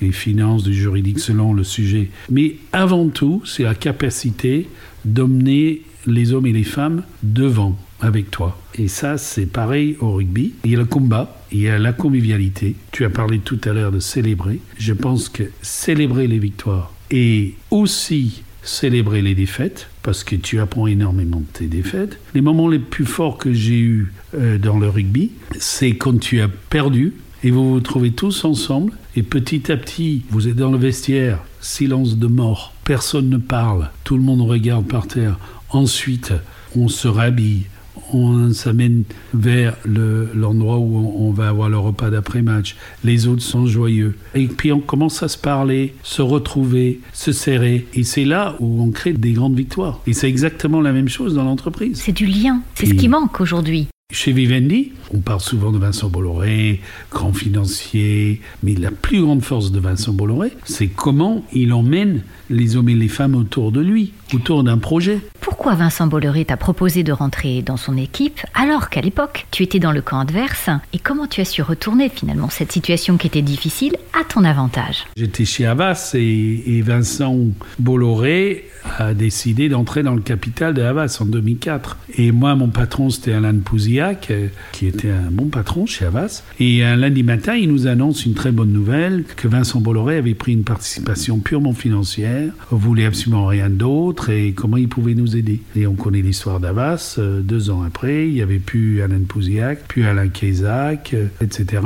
les 0.00 0.12
finances, 0.12 0.62
du 0.62 0.72
juridique 0.72 1.18
selon 1.18 1.52
le 1.52 1.64
sujet. 1.64 2.08
Mais 2.30 2.56
avant 2.72 3.08
tout, 3.10 3.42
c'est 3.44 3.64
la 3.64 3.74
capacité 3.74 4.66
d'emmener 5.04 5.82
les 6.06 6.32
hommes 6.32 6.46
et 6.46 6.52
les 6.52 6.64
femmes 6.64 7.02
devant 7.22 7.76
avec 8.00 8.30
toi. 8.30 8.58
Et 8.74 8.88
ça, 8.88 9.18
c'est 9.18 9.46
pareil 9.46 9.96
au 10.00 10.12
rugby. 10.12 10.54
Il 10.64 10.72
y 10.72 10.74
a 10.74 10.78
le 10.78 10.84
combat, 10.84 11.42
il 11.52 11.60
y 11.60 11.68
a 11.68 11.78
la 11.78 11.92
convivialité. 11.92 12.76
Tu 12.92 13.04
as 13.04 13.10
parlé 13.10 13.38
tout 13.38 13.60
à 13.64 13.72
l'heure 13.72 13.92
de 13.92 14.00
célébrer. 14.00 14.60
Je 14.78 14.92
pense 14.92 15.28
que 15.28 15.44
célébrer 15.62 16.26
les 16.26 16.38
victoires 16.38 16.92
et 17.10 17.54
aussi 17.70 18.42
célébrer 18.62 19.22
les 19.22 19.34
défaites, 19.34 19.88
parce 20.02 20.22
que 20.22 20.36
tu 20.36 20.60
apprends 20.60 20.86
énormément 20.86 21.40
de 21.40 21.58
tes 21.58 21.66
défaites. 21.66 22.18
Les 22.34 22.40
moments 22.40 22.68
les 22.68 22.78
plus 22.78 23.06
forts 23.06 23.38
que 23.38 23.52
j'ai 23.52 23.78
eus 23.78 24.12
euh, 24.34 24.58
dans 24.58 24.78
le 24.78 24.88
rugby, 24.88 25.32
c'est 25.58 25.96
quand 25.96 26.18
tu 26.18 26.40
as 26.40 26.48
perdu 26.48 27.14
et 27.42 27.50
vous 27.50 27.70
vous 27.70 27.80
trouvez 27.80 28.10
tous 28.10 28.44
ensemble 28.44 28.92
et 29.16 29.22
petit 29.22 29.72
à 29.72 29.76
petit, 29.76 30.22
vous 30.30 30.46
êtes 30.46 30.56
dans 30.56 30.70
le 30.70 30.78
vestiaire, 30.78 31.38
silence 31.60 32.18
de 32.18 32.26
mort, 32.26 32.74
personne 32.84 33.30
ne 33.30 33.38
parle, 33.38 33.90
tout 34.04 34.16
le 34.16 34.22
monde 34.22 34.42
regarde 34.42 34.86
par 34.86 35.06
terre. 35.06 35.38
Ensuite, 35.70 36.32
on 36.76 36.88
se 36.88 37.08
rhabille, 37.08 37.66
on 38.14 38.52
s'amène 38.52 39.04
vers 39.34 39.76
l'endroit 39.84 40.78
où 40.78 41.14
on, 41.18 41.30
va 41.32 41.48
avoir 41.48 41.68
le 41.68 41.78
repas 41.78 42.10
d'après-match. 42.10 42.76
Les 43.04 43.26
autres 43.26 43.42
sont 43.42 43.66
joyeux. 43.66 44.16
Et 44.34 44.46
puis 44.46 44.72
on 44.72 44.80
commence 44.80 45.22
à 45.22 45.28
se 45.28 45.38
parler, 45.38 45.94
se 46.02 46.22
retrouver, 46.22 47.00
se 47.12 47.32
serrer. 47.32 47.86
Et 47.94 48.04
c'est 48.04 48.24
là 48.24 48.56
où 48.60 48.82
on 48.82 48.90
crée 48.90 49.12
des 49.12 49.32
grandes 49.32 49.56
victoires. 49.56 50.00
Et 50.06 50.12
c'est 50.12 50.28
exactement 50.28 50.80
la 50.80 50.92
même 50.92 51.08
chose 51.08 51.34
dans 51.34 51.44
l'entreprise. 51.44 52.00
C'est 52.04 52.12
du 52.12 52.26
lien. 52.26 52.62
C'est 52.74 52.86
ce 52.86 52.94
qui 52.94 53.08
manque 53.08 53.40
aujourd'hui. 53.40 53.88
Chez 54.12 54.32
Vivendi, 54.32 54.90
on 55.14 55.18
parle 55.18 55.40
souvent 55.40 55.70
de 55.70 55.78
Vincent 55.78 56.08
Bolloré, 56.08 56.80
grand 57.12 57.32
financier, 57.32 58.40
mais 58.64 58.74
la 58.74 58.90
plus 58.90 59.22
grande 59.22 59.42
force 59.42 59.70
de 59.70 59.78
Vincent 59.78 60.12
Bolloré, 60.12 60.50
c'est 60.64 60.88
comment 60.88 61.44
il 61.52 61.72
emmène 61.72 62.22
les 62.50 62.76
hommes 62.76 62.88
et 62.88 62.94
les 62.94 63.06
femmes 63.06 63.36
autour 63.36 63.70
de 63.70 63.80
lui, 63.80 64.12
autour 64.34 64.64
d'un 64.64 64.78
projet. 64.78 65.20
Pourquoi 65.40 65.74
Vincent 65.74 66.06
Bolloré 66.06 66.44
t'a 66.44 66.56
proposé 66.56 67.02
de 67.02 67.12
rentrer 67.12 67.62
dans 67.62 67.76
son 67.76 67.96
équipe 67.96 68.40
alors 68.54 68.90
qu'à 68.90 69.00
l'époque 69.00 69.46
tu 69.50 69.62
étais 69.62 69.78
dans 69.78 69.92
le 69.92 70.02
camp 70.02 70.20
adverse 70.20 70.70
Et 70.92 70.98
comment 70.98 71.26
tu 71.26 71.40
as 71.40 71.44
su 71.44 71.62
retourner 71.62 72.08
finalement 72.08 72.48
cette 72.48 72.72
situation 72.72 73.16
qui 73.16 73.26
était 73.26 73.42
difficile 73.42 73.96
à 74.18 74.24
ton 74.24 74.44
avantage? 74.44 75.04
J'étais 75.16 75.44
chez 75.44 75.66
Havas 75.66 76.12
et, 76.14 76.82
Vincent 76.82 77.36
Bolloré 77.78 78.64
a 78.98 79.12
décidé 79.12 79.68
d'entrer 79.68 80.02
dans 80.02 80.14
le 80.14 80.22
capital 80.22 80.72
de 80.72 80.82
Havas 80.82 81.18
en 81.20 81.26
2004. 81.26 81.98
Et 82.16 82.32
moi, 82.32 82.54
mon 82.54 82.68
patron, 82.68 83.10
c'était 83.10 83.34
Alain 83.34 83.58
Pouziac, 83.58 84.32
qui 84.72 84.86
était 84.86 85.10
un 85.10 85.30
bon 85.30 85.48
patron 85.48 85.84
chez 85.84 86.06
Havas. 86.06 86.42
Et 86.58 86.82
un 86.82 86.96
lundi 86.96 87.22
matin, 87.22 87.54
il 87.54 87.70
nous 87.70 87.86
annonce 87.86 88.24
une 88.24 88.32
très 88.32 88.50
bonne 88.50 88.72
nouvelle, 88.72 89.24
que 89.36 89.46
Vincent 89.46 89.80
Bolloré 89.80 90.16
avait 90.16 90.34
pris 90.34 90.52
une 90.52 90.64
participation 90.64 91.38
purement 91.38 91.74
financière 91.74 92.52
voulait 92.70 93.06
absolument 93.06 93.46
rien 93.46 93.70
d'autre 93.70 94.19
et 94.28 94.52
comment 94.52 94.76
il 94.76 94.88
pouvait 94.88 95.14
nous 95.14 95.36
aider. 95.36 95.60
Et 95.74 95.86
on 95.86 95.94
connaît 95.94 96.22
l'histoire 96.22 96.60
d'Avas. 96.60 97.16
Euh, 97.18 97.40
deux 97.40 97.70
ans 97.70 97.82
après, 97.82 98.28
il 98.28 98.34
n'y 98.34 98.42
avait 98.42 98.58
plus 98.58 99.02
Alain 99.02 99.22
Pouziac, 99.26 99.86
plus 99.88 100.04
Alain 100.04 100.28
Kézac, 100.28 101.14
euh, 101.14 101.26
etc. 101.40 101.82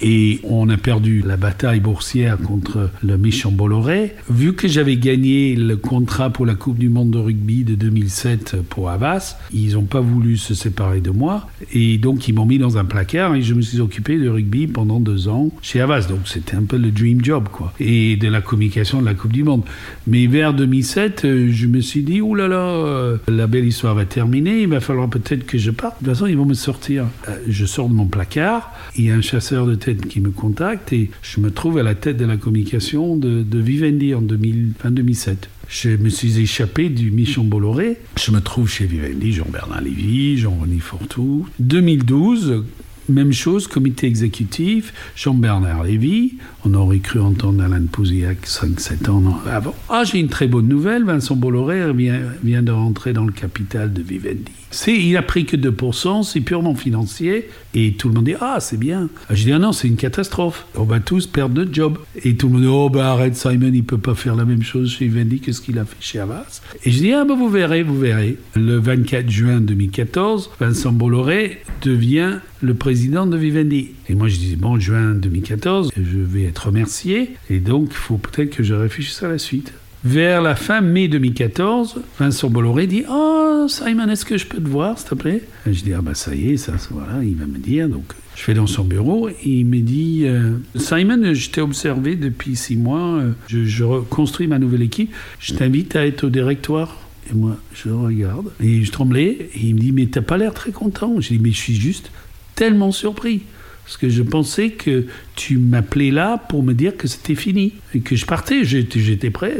Et 0.00 0.40
on 0.44 0.68
a 0.68 0.76
perdu 0.76 1.22
la 1.24 1.36
bataille 1.36 1.80
boursière 1.80 2.38
contre 2.38 2.90
le 3.02 3.16
méchant 3.16 3.52
Bolloré. 3.52 4.14
Vu 4.28 4.54
que 4.54 4.66
j'avais 4.68 4.96
gagné 4.96 5.54
le 5.54 5.76
contrat 5.76 6.30
pour 6.30 6.46
la 6.46 6.54
Coupe 6.54 6.78
du 6.78 6.88
Monde 6.88 7.10
de 7.10 7.18
rugby 7.18 7.64
de 7.64 7.74
2007 7.74 8.56
pour 8.68 8.90
Havas, 8.90 9.36
ils 9.52 9.74
n'ont 9.74 9.82
pas 9.82 10.00
voulu 10.00 10.36
se 10.36 10.54
séparer 10.54 11.00
de 11.00 11.10
moi. 11.10 11.48
Et 11.72 11.98
donc, 11.98 12.28
ils 12.28 12.34
m'ont 12.34 12.46
mis 12.46 12.58
dans 12.58 12.78
un 12.78 12.84
placard 12.84 13.34
et 13.34 13.42
je 13.42 13.54
me 13.54 13.62
suis 13.62 13.80
occupé 13.80 14.18
de 14.18 14.28
rugby 14.28 14.66
pendant 14.66 15.00
deux 15.00 15.28
ans 15.28 15.50
chez 15.62 15.80
Havas. 15.80 16.06
Donc, 16.08 16.20
c'était 16.26 16.56
un 16.56 16.64
peu 16.64 16.76
le 16.76 16.90
dream 16.90 17.24
job, 17.24 17.48
quoi. 17.50 17.72
Et 17.78 18.16
de 18.16 18.28
la 18.28 18.40
communication 18.40 19.00
de 19.00 19.06
la 19.06 19.14
Coupe 19.14 19.32
du 19.32 19.44
Monde. 19.44 19.62
Mais 20.06 20.26
vers 20.26 20.54
2007, 20.54 21.24
euh, 21.24 21.48
je 21.50 21.66
me 21.66 21.80
suis 21.80 22.02
dit, 22.02 22.20
oulala, 22.20 22.48
là 22.48 22.56
euh, 22.56 23.16
là, 23.28 23.34
la 23.34 23.46
belle 23.46 23.66
histoire 23.66 23.94
va 23.94 24.04
terminer. 24.04 24.62
Il 24.62 24.68
va 24.68 24.80
falloir 24.80 25.08
peut-être 25.08 25.46
que 25.46 25.58
je 25.58 25.70
parte. 25.70 26.02
De 26.02 26.06
toute 26.06 26.14
façon, 26.14 26.26
ils 26.26 26.36
vont 26.36 26.46
me 26.46 26.54
sortir. 26.54 27.06
Euh, 27.28 27.36
je 27.48 27.64
sors 27.64 27.88
de 27.88 27.94
mon 27.94 28.06
placard. 28.06 28.72
Il 28.96 29.04
y 29.04 29.10
a 29.10 29.14
un 29.14 29.22
chasseur 29.22 29.66
de 29.66 29.74
qui 29.92 30.20
me 30.20 30.30
contacte 30.30 30.92
et 30.92 31.10
je 31.22 31.40
me 31.40 31.50
trouve 31.50 31.78
à 31.78 31.82
la 31.82 31.94
tête 31.94 32.16
de 32.16 32.24
la 32.24 32.36
communication 32.36 33.16
de, 33.16 33.58
Vivendi 33.58 34.14
en 34.14 34.22
2007. 34.22 35.48
Je 35.68 35.90
me 35.90 36.08
suis 36.08 36.38
échappé 36.38 36.88
du 36.88 37.10
Michon 37.10 37.44
Bolloré. 37.44 37.96
Je 38.18 38.30
me 38.30 38.40
trouve 38.40 38.68
chez 38.68 38.86
Vivendi, 38.86 39.32
Jean-Bernard 39.32 39.80
Lévy, 39.80 40.36
Jean-René 40.36 40.78
Fortou. 40.78 41.48
2012, 41.58 42.64
même 43.08 43.32
chose, 43.32 43.66
comité 43.66 44.06
exécutif, 44.06 44.92
Jean-Bernard 45.16 45.84
Lévy. 45.84 46.34
On 46.64 46.74
aurait 46.74 46.98
cru 46.98 47.20
entendre 47.20 47.62
Alain 47.62 47.84
Pouziac 47.90 48.46
5-7 48.46 49.10
ans 49.10 49.40
avant. 49.50 49.74
Ah, 49.88 50.04
j'ai 50.04 50.18
une 50.18 50.28
très 50.28 50.46
bonne 50.46 50.68
nouvelle. 50.68 51.04
Vincent 51.04 51.36
Bolloré 51.36 51.92
vient, 51.92 52.20
vient 52.42 52.62
de 52.62 52.72
rentrer 52.72 53.12
dans 53.12 53.24
le 53.24 53.32
capital 53.32 53.92
de 53.92 54.02
Vivendi. 54.02 54.52
C'est, 54.70 54.92
il 54.92 55.16
a 55.16 55.22
pris 55.22 55.46
que 55.46 55.56
2%, 55.56 56.24
c'est 56.24 56.40
purement 56.40 56.74
financier. 56.74 57.48
Et 57.74 57.92
tout 57.92 58.08
le 58.08 58.14
monde 58.14 58.24
dit 58.24 58.34
Ah, 58.40 58.58
c'est 58.58 58.76
bien. 58.76 59.08
Ah, 59.28 59.34
je 59.34 59.44
dis 59.44 59.52
Ah 59.52 59.60
non, 59.60 59.70
c'est 59.70 59.86
une 59.86 59.96
catastrophe. 59.96 60.66
On 60.74 60.82
va 60.82 60.98
tous 60.98 61.28
perdre 61.28 61.54
notre 61.54 61.72
job. 61.72 61.98
Et 62.24 62.34
tout 62.34 62.48
le 62.48 62.54
monde 62.54 62.62
dit 62.62 62.68
Oh, 62.68 62.88
bah 62.90 63.12
arrête, 63.12 63.36
Simon, 63.36 63.70
il 63.72 63.84
peut 63.84 63.98
pas 63.98 64.16
faire 64.16 64.34
la 64.34 64.44
même 64.44 64.62
chose 64.62 64.90
chez 64.90 65.06
Vivendi 65.06 65.38
que 65.38 65.52
ce 65.52 65.60
qu'il 65.60 65.78
a 65.78 65.84
fait 65.84 65.96
chez 66.00 66.18
Havas. 66.18 66.60
Et 66.84 66.90
je 66.90 66.98
dis 66.98 67.12
Ah, 67.12 67.24
bah 67.24 67.34
vous 67.38 67.48
verrez, 67.48 67.84
vous 67.84 67.98
verrez. 67.98 68.36
Le 68.56 68.78
24 68.78 69.30
juin 69.30 69.60
2014, 69.60 70.50
Vincent 70.58 70.92
Bolloré 70.92 71.62
devient 71.82 72.38
le 72.62 72.74
président 72.74 73.26
de 73.26 73.36
Vivendi. 73.36 73.90
Et 74.08 74.14
moi, 74.14 74.28
je 74.28 74.36
dis 74.36 74.56
Bon, 74.56 74.78
juin 74.78 75.14
2014, 75.14 75.90
je 75.96 76.18
vais 76.18 76.44
être 76.44 76.66
remercié. 76.66 77.36
Et 77.50 77.58
donc, 77.58 77.88
il 77.90 77.96
faut 77.96 78.16
peut-être 78.16 78.50
que 78.50 78.62
je 78.62 78.74
réfléchisse 78.74 79.22
à 79.22 79.28
la 79.28 79.38
suite. 79.38 79.72
Vers 80.04 80.42
la 80.42 80.54
fin 80.54 80.82
mai 80.82 81.08
2014, 81.08 82.02
Vincent 82.18 82.50
Bolloré 82.50 82.86
dit 82.86 83.04
Oh, 83.08 83.66
Simon, 83.68 84.08
est-ce 84.08 84.26
que 84.26 84.36
je 84.36 84.46
peux 84.46 84.58
te 84.58 84.68
voir, 84.68 84.98
s'il 84.98 85.08
te 85.08 85.14
plaît? 85.14 85.42
Je 85.66 85.82
dis 85.82 85.94
Ah, 85.94 86.02
bah 86.02 86.14
ça 86.14 86.34
y 86.34 86.50
est, 86.50 86.56
ça, 86.58 86.74
voilà, 86.90 87.24
il 87.24 87.36
va 87.36 87.46
me 87.46 87.56
dire. 87.56 87.88
Donc, 87.88 88.04
je 88.36 88.44
vais 88.46 88.54
dans 88.54 88.66
son 88.66 88.84
bureau 88.84 89.30
et 89.30 89.36
il 89.44 89.64
me 89.64 89.78
dit 89.78 90.24
euh, 90.24 90.56
Simon, 90.76 91.32
je 91.32 91.48
t'ai 91.48 91.62
observé 91.62 92.16
depuis 92.16 92.54
six 92.54 92.76
mois, 92.76 93.14
euh, 93.14 93.30
je, 93.46 93.64
je 93.64 93.84
reconstruis 93.84 94.46
ma 94.46 94.58
nouvelle 94.58 94.82
équipe, 94.82 95.10
je 95.38 95.54
t'invite 95.54 95.96
à 95.96 96.06
être 96.06 96.24
au 96.24 96.30
directoire. 96.30 96.98
Et 97.30 97.34
moi, 97.34 97.56
je 97.72 97.88
regarde 97.88 98.50
et 98.62 98.84
je 98.84 98.92
tremblais. 98.92 99.48
Et 99.54 99.60
il 99.60 99.74
me 99.74 99.80
dit 99.80 99.92
Mais 99.92 100.06
t'as 100.06 100.20
pas 100.20 100.36
l'air 100.36 100.52
très 100.52 100.72
content. 100.72 101.18
Je 101.20 101.28
dis 101.28 101.38
Mais 101.38 101.52
je 101.52 101.56
suis 101.56 101.74
juste 101.76 102.10
tellement 102.54 102.92
surpris. 102.92 103.44
Parce 103.84 103.96
que 103.98 104.08
je 104.08 104.22
pensais 104.22 104.70
que 104.70 105.04
tu 105.36 105.58
m'appelais 105.58 106.10
là 106.10 106.38
pour 106.48 106.62
me 106.62 106.72
dire 106.72 106.96
que 106.96 107.06
c'était 107.06 107.34
fini 107.34 107.74
et 107.94 108.00
que 108.00 108.16
je 108.16 108.24
partais, 108.24 108.64
j'étais 108.64 109.30
prêt. 109.30 109.56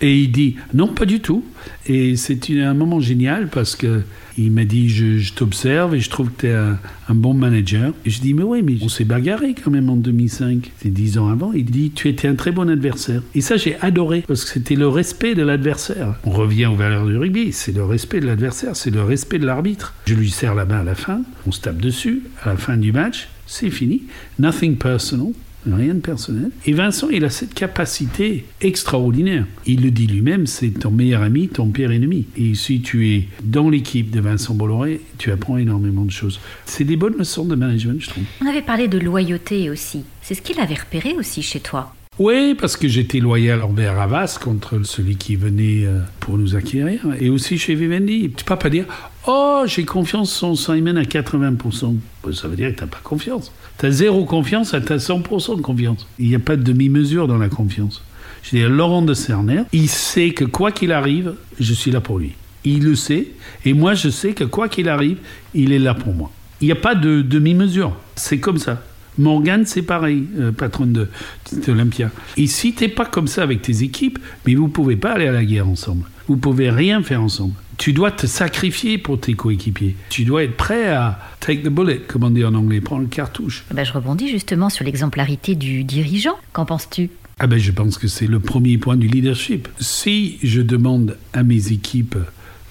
Et 0.00 0.16
il 0.16 0.32
dit 0.32 0.56
non, 0.74 0.88
pas 0.88 1.04
du 1.04 1.20
tout. 1.20 1.44
Et 1.86 2.16
c'est 2.16 2.40
un 2.60 2.74
moment 2.74 3.00
génial 3.00 3.48
parce 3.48 3.76
que 3.76 4.02
il 4.38 4.52
m'a 4.52 4.64
dit 4.64 4.88
je, 4.88 5.32
t'observe 5.32 5.96
et 5.96 6.00
je 6.00 6.08
trouve 6.08 6.30
que 6.30 6.42
tu 6.42 6.46
es 6.46 6.54
un, 6.54 6.78
bon 7.10 7.34
manager. 7.34 7.92
Et 8.06 8.10
je 8.10 8.20
dis 8.20 8.34
mais 8.34 8.44
oui, 8.44 8.62
mais 8.62 8.76
on 8.80 8.88
s'est 8.88 9.04
bagarré 9.04 9.54
quand 9.54 9.70
même 9.70 9.90
en 9.90 9.96
2005. 9.96 10.72
C'est 10.80 10.92
dix 10.92 11.18
ans 11.18 11.28
avant. 11.28 11.52
Il 11.52 11.64
dit 11.64 11.90
tu 11.94 12.08
étais 12.08 12.28
un 12.28 12.36
très 12.36 12.52
bon 12.52 12.70
adversaire. 12.70 13.22
Et 13.34 13.40
ça 13.40 13.56
j'ai 13.56 13.76
adoré 13.80 14.24
parce 14.26 14.44
que 14.44 14.50
c'était 14.50 14.76
le 14.76 14.88
respect 14.88 15.34
de 15.34 15.42
l'adversaire. 15.42 16.14
On 16.24 16.30
revient 16.30 16.66
aux 16.66 16.76
valeurs 16.76 17.06
du 17.06 17.16
rugby. 17.16 17.52
C'est 17.52 17.72
le 17.72 17.84
respect 17.84 18.20
de 18.20 18.26
l'adversaire, 18.26 18.76
c'est 18.76 18.90
le 18.90 19.02
respect 19.02 19.38
de 19.38 19.46
l'arbitre. 19.46 19.94
Je 20.06 20.14
lui 20.14 20.30
serre 20.30 20.54
la 20.54 20.64
main 20.64 20.80
à 20.80 20.84
la 20.84 20.94
fin, 20.94 21.22
on 21.46 21.52
se 21.52 21.60
tape 21.60 21.78
dessus 21.78 22.22
à 22.42 22.50
la 22.50 22.56
fin 22.56 22.76
du 22.76 22.92
match 22.92 23.28
c'est 23.48 23.70
fini. 23.70 24.02
Nothing 24.38 24.76
personal. 24.76 25.32
rien 25.66 25.94
de 25.94 26.00
personnel. 26.00 26.50
Et 26.66 26.72
Vincent, 26.72 27.08
il 27.10 27.24
a 27.24 27.30
cette 27.30 27.52
capacité 27.52 28.44
extraordinaire. 28.60 29.44
Il 29.66 29.82
le 29.82 29.90
dit 29.90 30.06
lui-même, 30.06 30.46
c'est 30.46 30.70
ton 30.70 30.90
meilleur 30.90 31.22
ami, 31.22 31.48
ton 31.48 31.68
pire 31.68 31.90
ennemi. 31.90 32.26
Et 32.36 32.54
si 32.54 32.80
tu 32.80 33.08
es 33.08 33.28
dans 33.42 33.68
l'équipe 33.68 34.10
de 34.10 34.20
Vincent 34.20 34.54
Bolloré, 34.54 35.00
tu 35.18 35.32
apprends 35.32 35.56
énormément 35.56 36.04
de 36.04 36.10
choses. 36.10 36.40
C'est 36.64 36.84
des 36.84 36.96
bonnes 36.96 37.16
leçons 37.18 37.44
de 37.44 37.56
management, 37.56 38.00
je 38.00 38.08
trouve. 38.10 38.24
On 38.42 38.46
avait 38.46 38.62
parlé 38.62 38.86
de 38.86 38.98
loyauté 38.98 39.68
aussi. 39.70 40.04
C'est 40.22 40.34
ce 40.34 40.42
qu'il 40.42 40.60
avait 40.60 40.74
repéré 40.74 41.14
aussi 41.14 41.42
chez 41.42 41.60
toi. 41.60 41.94
Oui, 42.18 42.56
parce 42.58 42.76
que 42.76 42.88
j'étais 42.88 43.20
loyal 43.20 43.62
envers 43.62 44.00
Havas 44.00 44.38
contre 44.42 44.84
celui 44.84 45.16
qui 45.16 45.36
venait 45.36 45.86
euh, 45.86 46.00
pour 46.18 46.36
nous 46.36 46.56
acquérir. 46.56 47.00
Et 47.20 47.30
aussi 47.30 47.58
chez 47.58 47.76
Vivendi. 47.76 48.32
Tu 48.36 48.44
peux 48.44 48.56
pas 48.56 48.70
dire 48.70 48.86
Oh, 49.30 49.64
j'ai 49.66 49.84
confiance 49.84 50.42
en 50.42 50.54
Simon 50.54 50.96
à 50.96 51.02
80%. 51.02 51.96
Ça 52.32 52.48
veut 52.48 52.56
dire 52.56 52.74
que 52.74 52.80
tu 52.80 52.86
pas 52.86 53.00
confiance. 53.04 53.52
Tu 53.78 53.84
as 53.84 53.90
zéro 53.90 54.24
confiance, 54.24 54.70
tu 54.70 54.76
as 54.76 54.96
100% 54.96 55.58
de 55.58 55.60
confiance. 55.60 56.06
Il 56.18 56.30
n'y 56.30 56.34
a 56.34 56.38
pas 56.38 56.56
de 56.56 56.62
demi-mesure 56.62 57.28
dans 57.28 57.36
la 57.36 57.50
confiance. 57.50 58.02
Je 58.42 58.56
dis, 58.56 58.62
Laurent 58.62 59.02
de 59.02 59.12
Cerner, 59.12 59.64
il 59.74 59.90
sait 59.90 60.30
que 60.30 60.46
quoi 60.46 60.72
qu'il 60.72 60.92
arrive, 60.92 61.34
je 61.60 61.74
suis 61.74 61.90
là 61.90 62.00
pour 62.00 62.18
lui. 62.18 62.36
Il 62.64 62.84
le 62.84 62.94
sait. 62.94 63.28
Et 63.66 63.74
moi, 63.74 63.92
je 63.92 64.08
sais 64.08 64.32
que 64.32 64.44
quoi 64.44 64.70
qu'il 64.70 64.88
arrive, 64.88 65.18
il 65.52 65.72
est 65.72 65.78
là 65.78 65.92
pour 65.92 66.14
moi. 66.14 66.30
Il 66.62 66.64
n'y 66.64 66.72
a 66.72 66.76
pas 66.76 66.94
de 66.94 67.20
demi-mesure. 67.20 67.94
C'est 68.16 68.40
comme 68.40 68.56
ça. 68.56 68.82
Morgane, 69.18 69.66
c'est 69.66 69.82
pareil, 69.82 70.24
euh, 70.38 70.52
patronne 70.52 70.92
de, 70.92 71.08
d'Olympia. 71.66 72.10
Et 72.36 72.46
si 72.46 72.72
t'es 72.72 72.88
pas 72.88 73.04
comme 73.04 73.26
ça 73.26 73.42
avec 73.42 73.62
tes 73.62 73.82
équipes, 73.82 74.18
mais 74.46 74.54
vous 74.54 74.68
pouvez 74.68 74.96
pas 74.96 75.12
aller 75.12 75.26
à 75.26 75.32
la 75.32 75.44
guerre 75.44 75.68
ensemble. 75.68 76.04
Vous 76.28 76.36
pouvez 76.36 76.70
rien 76.70 77.02
faire 77.02 77.22
ensemble. 77.22 77.54
Tu 77.78 77.92
dois 77.92 78.10
te 78.10 78.26
sacrifier 78.26 78.98
pour 78.98 79.20
tes 79.20 79.34
coéquipiers. 79.34 79.96
Tu 80.10 80.24
dois 80.24 80.44
être 80.44 80.56
prêt 80.56 80.88
à 80.88 81.18
take 81.40 81.62
the 81.62 81.68
bullet, 81.68 82.00
comme 82.06 82.24
on 82.24 82.30
dit 82.30 82.44
en 82.44 82.54
anglais, 82.54 82.80
prendre 82.80 83.02
le 83.02 83.08
cartouche. 83.08 83.64
Ben, 83.72 83.84
je 83.84 83.92
rebondis 83.92 84.28
justement 84.28 84.68
sur 84.68 84.84
l'exemplarité 84.84 85.54
du 85.54 85.84
dirigeant. 85.84 86.36
Qu'en 86.52 86.66
penses-tu? 86.66 87.10
Ah 87.38 87.46
ben, 87.46 87.58
je 87.58 87.70
pense 87.70 87.98
que 87.98 88.08
c'est 88.08 88.26
le 88.26 88.40
premier 88.40 88.78
point 88.78 88.96
du 88.96 89.06
leadership. 89.06 89.68
Si 89.78 90.38
je 90.42 90.60
demande 90.60 91.16
à 91.32 91.44
mes 91.44 91.72
équipes 91.72 92.16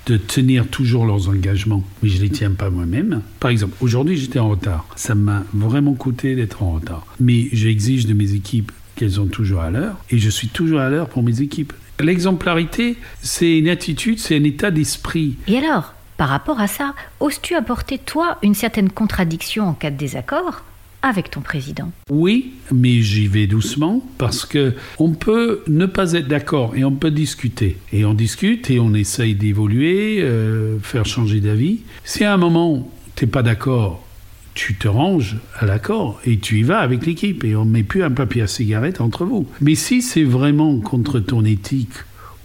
de 0.07 0.17
tenir 0.17 0.67
toujours 0.67 1.05
leurs 1.05 1.29
engagements, 1.29 1.83
mais 2.01 2.09
je 2.09 2.17
ne 2.17 2.23
les 2.23 2.29
tiens 2.29 2.51
pas 2.51 2.69
moi-même. 2.69 3.21
Par 3.39 3.51
exemple, 3.51 3.75
aujourd'hui 3.81 4.17
j'étais 4.17 4.39
en 4.39 4.49
retard. 4.49 4.87
Ça 4.95 5.15
m'a 5.15 5.43
vraiment 5.53 5.93
coûté 5.93 6.35
d'être 6.35 6.63
en 6.63 6.71
retard. 6.71 7.05
Mais 7.19 7.49
j'exige 7.51 8.07
de 8.07 8.13
mes 8.13 8.33
équipes 8.33 8.71
qu'elles 8.95 9.13
sont 9.13 9.27
toujours 9.27 9.61
à 9.61 9.69
l'heure, 9.69 9.97
et 10.09 10.17
je 10.17 10.29
suis 10.29 10.47
toujours 10.47 10.79
à 10.79 10.89
l'heure 10.89 11.09
pour 11.09 11.23
mes 11.23 11.41
équipes. 11.41 11.73
L'exemplarité, 11.99 12.97
c'est 13.21 13.59
une 13.59 13.69
attitude, 13.69 14.19
c'est 14.19 14.37
un 14.37 14.43
état 14.43 14.71
d'esprit. 14.71 15.35
Et 15.47 15.57
alors, 15.57 15.93
par 16.15 16.29
rapport 16.29 16.59
à 16.59 16.67
ça, 16.67 16.95
oses-tu 17.19 17.53
apporter, 17.53 17.97
toi, 17.97 18.37
une 18.41 18.55
certaine 18.55 18.89
contradiction 18.89 19.67
en 19.67 19.73
cas 19.73 19.91
de 19.91 19.97
désaccord? 19.97 20.63
Avec 21.01 21.29
ton 21.31 21.41
président 21.41 21.91
Oui, 22.09 22.53
mais 22.71 23.01
j'y 23.01 23.27
vais 23.27 23.47
doucement 23.47 24.05
parce 24.17 24.45
que 24.45 24.73
on 24.99 25.11
peut 25.11 25.63
ne 25.67 25.85
pas 25.85 26.13
être 26.13 26.27
d'accord 26.27 26.75
et 26.75 26.83
on 26.83 26.91
peut 26.91 27.11
discuter. 27.11 27.77
Et 27.93 28.05
on 28.05 28.13
discute 28.13 28.69
et 28.69 28.79
on 28.79 28.93
essaye 28.93 29.35
d'évoluer, 29.35 30.19
euh, 30.21 30.79
faire 30.79 31.05
changer 31.05 31.39
d'avis. 31.39 31.79
Si 32.03 32.23
à 32.23 32.33
un 32.33 32.37
moment 32.37 32.91
t'es 33.15 33.27
pas 33.27 33.43
d'accord, 33.43 34.03
tu 34.53 34.75
te 34.75 34.87
ranges 34.87 35.37
à 35.59 35.65
l'accord 35.65 36.19
et 36.25 36.39
tu 36.39 36.59
y 36.59 36.63
vas 36.63 36.79
avec 36.79 37.05
l'équipe 37.05 37.43
et 37.43 37.55
on 37.55 37.63
met 37.63 37.83
plus 37.83 38.03
un 38.03 38.11
papier 38.11 38.41
à 38.41 38.47
cigarette 38.47 39.01
entre 39.01 39.23
vous. 39.23 39.47
Mais 39.61 39.75
si 39.75 40.01
c'est 40.01 40.23
vraiment 40.23 40.79
contre 40.79 41.19
ton 41.19 41.45
éthique 41.45 41.93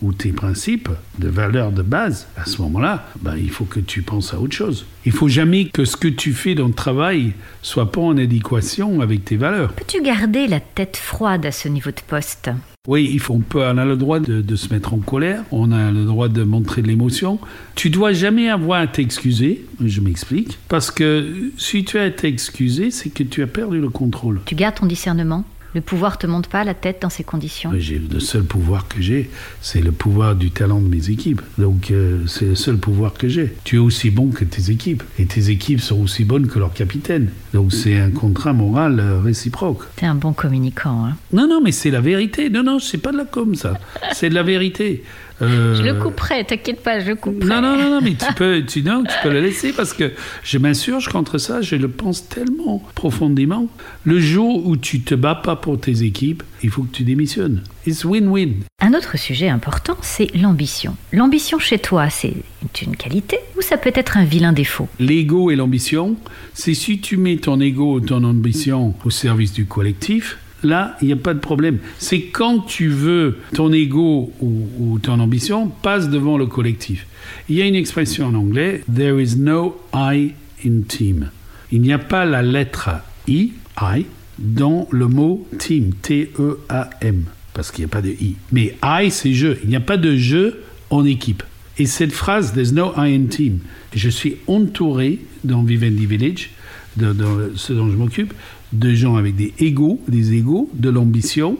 ou 0.03 0.13
tes 0.13 0.33
principes 0.33 0.91
de 1.19 1.29
valeurs 1.29 1.73
de 1.73 1.83
base, 1.83 2.27
à 2.37 2.45
ce 2.45 2.61
moment-là, 2.63 3.07
ben, 3.21 3.37
il 3.37 3.51
faut 3.51 3.65
que 3.65 3.81
tu 3.81 4.03
penses 4.03 4.35
à 4.35 4.41
autre 4.41 4.55
chose. 4.55 4.87
Il 5.07 5.13
faut 5.13 5.29
jamais 5.29 5.67
que 5.67 5.85
ce 5.85 5.97
que 5.97 6.09
tu 6.09 6.33
fais 6.33 6.55
dans 6.55 6.69
le 6.69 6.75
travail 6.75 7.33
soit 7.63 7.91
pas 7.91 8.01
en 8.01 8.17
adéquation 8.17 9.01
avec 9.01 9.25
tes 9.25 9.37
valeurs. 9.37 9.73
Peux-tu 9.73 10.03
garder 10.03 10.47
la 10.47 10.61
tête 10.61 10.97
froide 10.97 11.47
à 11.47 11.53
ce 11.53 11.69
niveau 11.69 11.91
de 11.91 12.01
poste? 12.07 12.51
Oui, 12.89 13.09
il 13.13 13.21
faut, 13.21 13.35
on, 13.35 13.39
peut, 13.39 13.63
on 13.63 13.79
a 13.79 13.85
le 13.85 13.97
droit 13.97 14.19
de, 14.19 14.41
de, 14.41 14.57
se 14.57 14.73
mettre 14.75 14.93
en 14.93 14.99
colère, 14.99 15.45
on 15.53 15.71
a 15.71 15.93
le 15.93 16.05
droit 16.05 16.29
de 16.29 16.43
montrer 16.43 16.83
de 16.83 16.89
l'émotion. 16.89 17.39
Tu 17.77 17.91
dois 17.91 18.13
jamais 18.13 18.49
avoir 18.49 18.81
à 18.81 18.89
t'excuser, 18.89 19.65
je 19.81 20.01
m'explique, 20.01 20.59
parce 20.69 20.91
que 20.91 21.53
si 21.59 21.85
tu 21.85 21.97
as 21.99 22.03
à 22.03 22.11
t'excuser, 22.11 22.91
c'est 22.91 23.11
que 23.11 23.23
tu 23.23 23.41
as 23.41 23.47
perdu 23.47 23.81
le 23.81 23.89
contrôle. 23.89 24.41
Tu 24.47 24.57
gardes 24.57 24.75
ton 24.75 24.87
discernement? 24.87 25.45
Le 25.75 25.81
pouvoir 25.81 26.19
te 26.19 26.27
monte 26.27 26.47
pas 26.47 26.65
la 26.65 26.75
tête 26.75 27.03
dans 27.03 27.11
ces 27.11 27.25
conditions 27.25 27.73
Le 27.73 28.21
seul 28.21 28.45
pouvoir 28.45 28.89
que 28.89 29.01
j'ai, 29.01 29.31
c'est 29.61 29.81
le 29.81 29.93
pouvoir 29.93 30.37
du 30.37 30.51
talent 30.51 30.81
de 30.81 30.89
mes 30.89 31.11
équipes. 31.11 31.43
Donc 31.59 31.91
euh, 31.91 32.27
c'est 32.27 32.47
le 32.47 32.55
seul 32.55 32.77
pouvoir 32.77 33.15
que 33.15 33.29
j'ai. 33.29 33.55
Tu 33.65 33.77
es 33.77 33.79
aussi 33.79 34.11
bon 34.11 34.29
que 34.29 34.45
tes 34.45 34.71
équipes. 34.71 35.03
Et 35.19 35.27
tes 35.27 35.51
équipes 35.51 35.81
sont 35.81 36.01
aussi 36.01 36.25
bonnes 36.25 36.47
que 36.47 36.59
leur 36.59 36.73
capitaine. 36.73 37.31
Donc 37.55 37.73
c'est 37.73 37.99
un 37.99 38.11
contrat 38.11 38.53
moral 38.53 39.01
euh, 39.01 39.21
réciproque. 39.21 39.83
T'es 39.97 40.07
un 40.07 40.15
bon 40.15 40.33
communicant. 40.33 41.07
Hein 41.07 41.17
non, 41.33 41.49
non, 41.49 41.61
mais 41.63 41.73
c'est 41.73 41.91
la 41.91 42.01
vérité. 42.01 42.51
Non, 42.51 42.63
non, 42.63 42.79
c'est 42.79 42.99
pas 42.99 43.13
de 43.13 43.19
la 43.19 43.25
com, 43.25 43.55
ça. 43.55 43.79
c'est 44.13 44.29
de 44.29 44.35
la 44.35 44.43
vérité. 44.43 45.03
Euh... 45.43 45.75
Je 45.75 45.83
le 45.83 45.95
couperai, 45.95 46.45
t'inquiète 46.45 46.83
pas, 46.83 47.01
je 47.01 47.09
le 47.09 47.17
couperai. 47.17 47.49
Non, 47.49 47.61
non, 47.61 47.77
non, 47.77 47.91
non 47.91 48.01
mais 48.01 48.15
tu 48.15 48.33
peux, 48.35 48.63
tu, 48.65 48.83
non, 48.83 49.03
tu 49.03 49.15
peux 49.23 49.31
le 49.31 49.41
laisser 49.41 49.73
parce 49.73 49.93
que 49.93 50.13
je 50.43 50.59
m'insurge 50.59 51.09
contre 51.09 51.39
ça, 51.39 51.61
je 51.61 51.77
le 51.77 51.89
pense 51.89 52.29
tellement 52.29 52.83
profondément. 52.95 53.69
Le 54.05 54.21
jour 54.21 54.67
où 54.67 54.77
tu 54.77 55.01
te 55.01 55.15
bats 55.15 55.35
pas 55.35 55.57
pour 55.57 55.81
tes 55.81 56.03
équipes, 56.03 56.43
il 56.63 56.71
faut 56.71 56.83
que 56.83 56.93
tu 56.93 57.03
démissionnes. 57.03 57.63
It's 57.87 58.05
win-win. 58.05 58.63
Un 58.81 58.95
autre 58.95 59.19
sujet 59.19 59.49
important, 59.49 59.97
c'est 60.01 60.33
l'ambition. 60.37 60.97
L'ambition 61.13 61.59
chez 61.59 61.79
toi, 61.79 62.09
c'est 62.11 62.35
une 62.83 62.97
qualité 62.97 63.39
ou 63.57 63.63
ça 63.63 63.77
peut 63.77 63.93
être 63.95 64.17
un 64.17 64.25
vilain 64.25 64.53
défaut? 64.53 64.89
L'ego 65.01 65.51
et 65.51 65.57
l'ambition, 65.57 66.17
c'est 66.55 66.75
si 66.75 67.01
tu 67.01 67.17
mets 67.17 67.37
ton 67.37 67.61
ego 67.61 67.95
ou 67.95 68.01
ton 68.01 68.23
ambition 68.25 68.95
au 69.05 69.11
service 69.11 69.53
du 69.53 69.67
collectif, 69.67 70.39
là, 70.63 70.97
il 71.01 71.07
n'y 71.07 71.13
a 71.13 71.17
pas 71.17 71.35
de 71.35 71.39
problème. 71.39 71.79
C'est 71.99 72.23
quand 72.23 72.61
tu 72.61 72.89
veux 72.89 73.39
ton 73.55 73.73
ego 73.73 74.33
ou, 74.41 74.99
ton 75.03 75.21
ambition 75.21 75.69
passe 75.69 76.09
devant 76.09 76.39
le 76.39 76.47
collectif. 76.47 77.07
Il 77.49 77.57
y 77.57 77.63
a 77.63 77.67
une 77.67 77.75
expression 77.75 78.27
en 78.27 78.35
anglais, 78.35 78.83
there 78.93 79.21
is 79.21 79.37
no 79.37 79.81
I 79.95 80.33
in 80.65 80.83
team. 80.87 81.31
Il 81.71 81.83
n'y 81.83 81.93
a 81.93 81.99
pas 81.99 82.25
la 82.25 82.43
lettre 82.43 82.91
I, 83.29 83.53
I, 83.81 84.07
dans 84.39 84.89
le 84.91 85.09
mot 85.09 85.47
team, 85.59 85.93
T-E-A-M, 86.03 87.25
parce 87.55 87.71
qu'il 87.71 87.85
n'y 87.85 87.91
a 87.91 87.95
pas 87.95 88.03
de 88.03 88.11
I. 88.11 88.37
Mais 88.51 88.77
I, 88.85 89.11
c'est 89.11 89.33
je. 89.33 89.57
Il 89.63 89.71
n'y 89.71 89.77
a 89.77 89.81
pas 89.81 89.97
de 89.97 90.17
je 90.17 90.55
en 90.91 91.05
équipe. 91.05 91.43
Et 91.79 91.87
cette 91.87 92.13
phrase, 92.13 92.53
there's 92.53 92.73
no 92.73 92.93
I 92.97 93.15
in 93.15 93.27
team, 93.27 93.61
je 93.95 94.09
suis 94.11 94.37
entouré 94.47 95.21
dans 95.45 95.63
Vivendi 95.63 96.07
Village, 96.07 96.51
de, 96.97 97.13
de 97.13 97.53
ce 97.57 97.73
dont 97.73 97.91
je 97.91 97.97
m'occupe, 97.97 98.35
de 98.73 98.95
gens 98.95 99.17
avec 99.17 99.37
des 99.37 99.53
égaux, 99.59 100.01
des 100.09 100.35
égaux, 100.35 100.71
de 100.75 100.91
l'ambition 100.91 101.59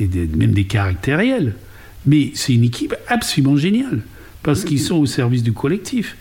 et 0.00 0.08
même 0.08 0.52
des 0.52 0.64
caractères 0.64 1.18
réels. 1.18 1.54
Mais 2.06 2.32
c'est 2.34 2.54
une 2.54 2.64
équipe 2.64 2.94
absolument 3.08 3.56
géniale 3.56 4.02
parce 4.42 4.64
qu'ils 4.64 4.80
sont 4.80 4.96
au 4.96 5.06
service 5.06 5.42
du 5.42 5.52
collectif. 5.52 6.16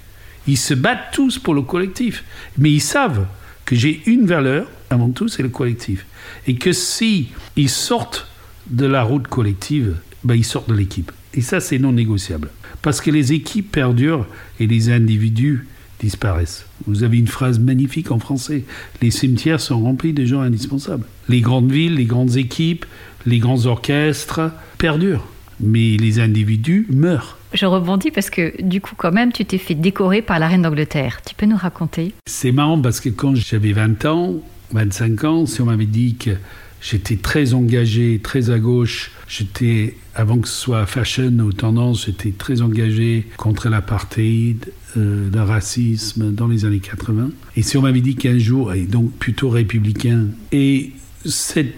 Ils 0.48 0.58
se 0.58 0.74
battent 0.74 1.12
tous 1.12 1.40
pour 1.40 1.54
le 1.54 1.62
collectif, 1.62 2.24
mais 2.58 2.72
ils 2.72 2.82
savent 2.82 3.26
que 3.66 3.76
j'ai 3.76 4.02
une 4.06 4.26
valeur 4.26 4.70
avant 4.90 5.10
tout, 5.10 5.28
c'est 5.28 5.44
le 5.44 5.50
collectif, 5.50 6.06
et 6.48 6.56
que 6.56 6.72
si 6.72 7.28
ils 7.58 7.70
sortent 7.70 8.28
de 8.70 8.86
la 8.86 9.04
route 9.04 9.28
collective, 9.28 9.98
ben 10.24 10.36
ils 10.36 10.46
sortent 10.46 10.70
de 10.70 10.76
l'équipe. 10.76 11.12
Et 11.34 11.42
ça, 11.42 11.60
c'est 11.60 11.78
non 11.78 11.92
négociable, 11.92 12.50
parce 12.82 13.02
que 13.02 13.12
les 13.12 13.34
équipes 13.34 13.72
perdurent 13.72 14.26
et 14.60 14.68
les 14.68 14.90
individus 14.90 15.68
disparaissent. 16.00 16.66
Vous 16.86 17.04
avez 17.04 17.18
une 17.18 17.28
phrase 17.28 17.60
magnifique 17.60 18.12
en 18.12 18.20
français. 18.20 18.64
Les 19.02 19.12
cimetières 19.12 19.62
sont 19.62 19.82
remplis 19.82 20.14
de 20.14 20.26
gens 20.26 20.42
indispensables. 20.42 21.06
Les 21.30 21.42
grandes 21.42 21.72
villes, 21.72 21.96
les 21.96 22.06
grandes 22.06 22.38
équipes, 22.38 22.86
les 23.26 23.40
grands 23.40 23.66
orchestres 23.66 24.52
perdurent. 24.78 25.26
Mais 25.60 25.98
les 25.98 26.20
individus 26.20 26.86
meurent. 26.92 27.38
Je 27.54 27.66
rebondis 27.66 28.12
parce 28.12 28.30
que 28.30 28.62
du 28.62 28.82
coup 28.82 28.94
quand 28.96 29.12
même 29.12 29.32
tu 29.32 29.44
t'es 29.46 29.58
fait 29.58 29.74
décorer 29.74 30.22
par 30.22 30.38
la 30.38 30.48
reine 30.48 30.62
d'Angleterre. 30.62 31.22
Tu 31.28 31.34
peux 31.34 31.46
nous 31.46 31.58
raconter? 31.58 32.14
C'est 32.28 32.52
marrant 32.52 32.80
parce 32.80 33.00
que 33.00 33.10
quand 33.10 33.36
j'avais 33.36 33.72
20 33.72 34.06
ans, 34.06 34.36
25 34.74 35.24
ans, 35.24 35.46
si 35.46 35.62
on 35.62 35.66
m'avait 35.66 35.86
dit 35.86 36.16
que 36.16 36.32
j'étais 36.82 37.18
très 37.18 37.54
engagé, 37.54 38.20
très 38.22 38.50
à 38.50 38.60
gauche, 38.60 39.12
j'étais, 39.28 39.96
avant 40.16 40.38
que 40.38 40.48
ce 40.48 40.56
soit 40.56 40.86
fashion 40.86 41.40
ou 41.40 41.54
tendance, 41.54 42.06
j'étais 42.06 42.32
très 42.32 42.62
engagé 42.62 43.28
contre 43.38 43.70
l'apartheid, 43.70 44.72
euh, 44.96 45.30
le 45.32 45.42
racisme 45.42 46.32
dans 46.32 46.48
les 46.48 46.66
années 46.66 46.80
80. 46.80 47.32
Et 47.56 47.62
si 47.62 47.78
on 47.78 47.82
m'avait 47.82 48.02
dit 48.02 48.16
qu'un 48.16 48.38
jour, 48.38 48.74
et 48.74 48.84
donc 48.84 49.12
plutôt 49.14 49.50
républicain, 49.50 50.28
et 50.52 50.92
cette 51.26 51.74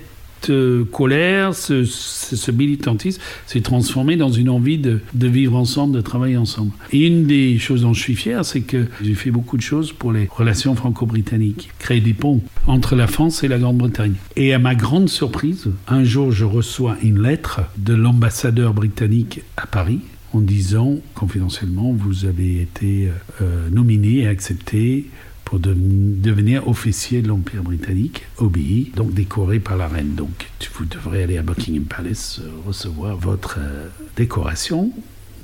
euh, 0.49 0.85
colère, 0.85 1.53
ce, 1.53 2.51
militantisme 2.51 3.21
s'est 3.45 3.61
transformé 3.61 4.15
dans 4.15 4.31
une 4.31 4.49
envie 4.49 4.77
de, 4.77 5.01
vivre 5.13 5.55
ensemble, 5.55 5.95
de 5.95 6.01
travailler 6.01 6.37
ensemble. 6.37 6.71
Et 6.91 7.05
une 7.05 7.25
des 7.25 7.57
choses 7.59 7.81
dont 7.81 7.93
je 7.93 8.01
suis 8.01 8.15
fier, 8.15 8.43
c'est 8.45 8.61
que 8.61 8.85
j'ai 9.01 9.15
fait 9.15 9.31
beaucoup 9.31 9.57
de 9.57 9.61
choses 9.61 9.91
pour 9.91 10.11
les 10.11 10.27
relations 10.31 10.75
franco-britanniques, 10.75 11.69
créer 11.79 12.01
des 12.01 12.13
ponts 12.13 12.41
entre 12.67 12.95
la 12.95 13.07
France 13.07 13.43
et 13.43 13.47
la 13.47 13.57
Grande-Bretagne. 13.57 14.13
Et 14.35 14.53
à 14.53 14.59
ma 14.59 14.75
grande 14.75 15.09
surprise, 15.09 15.69
un 15.87 16.03
jour, 16.03 16.31
je 16.31 16.45
reçois 16.45 16.97
une 17.03 17.21
lettre 17.21 17.61
de 17.77 17.93
l'ambassadeur 17.93 18.73
britannique 18.73 19.41
à 19.57 19.67
Paris 19.67 19.99
en 20.33 20.41
disant 20.41 20.97
confidentiellement, 21.15 21.91
vous 21.91 22.25
avez 22.25 22.61
été 22.61 23.09
euh, 23.41 23.69
nominé 23.71 24.19
et 24.19 24.27
accepté 24.27 25.07
pour 25.49 25.57
devenir 25.57 26.67
officier 26.67 27.23
de 27.23 27.27
l'Empire 27.27 27.63
britannique, 27.63 28.27
obéi, 28.37 28.91
donc 28.95 29.15
décoré 29.15 29.59
par 29.59 29.77
la 29.77 29.87
reine. 29.87 30.13
Donc 30.13 30.47
vous 30.75 30.85
devrez 30.85 31.23
aller 31.23 31.39
à 31.39 31.41
Buckingham 31.41 31.85
Palace 31.85 32.39
euh, 32.39 32.51
recevoir 32.67 33.17
votre 33.17 33.57
euh, 33.57 33.87
décoration 34.15 34.91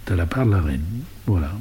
de 0.05 0.13
la 0.13 0.27
part 0.27 0.45
de 0.45 0.51
la 0.51 0.61
reine. 0.61 0.85
Voilà. 1.25 1.57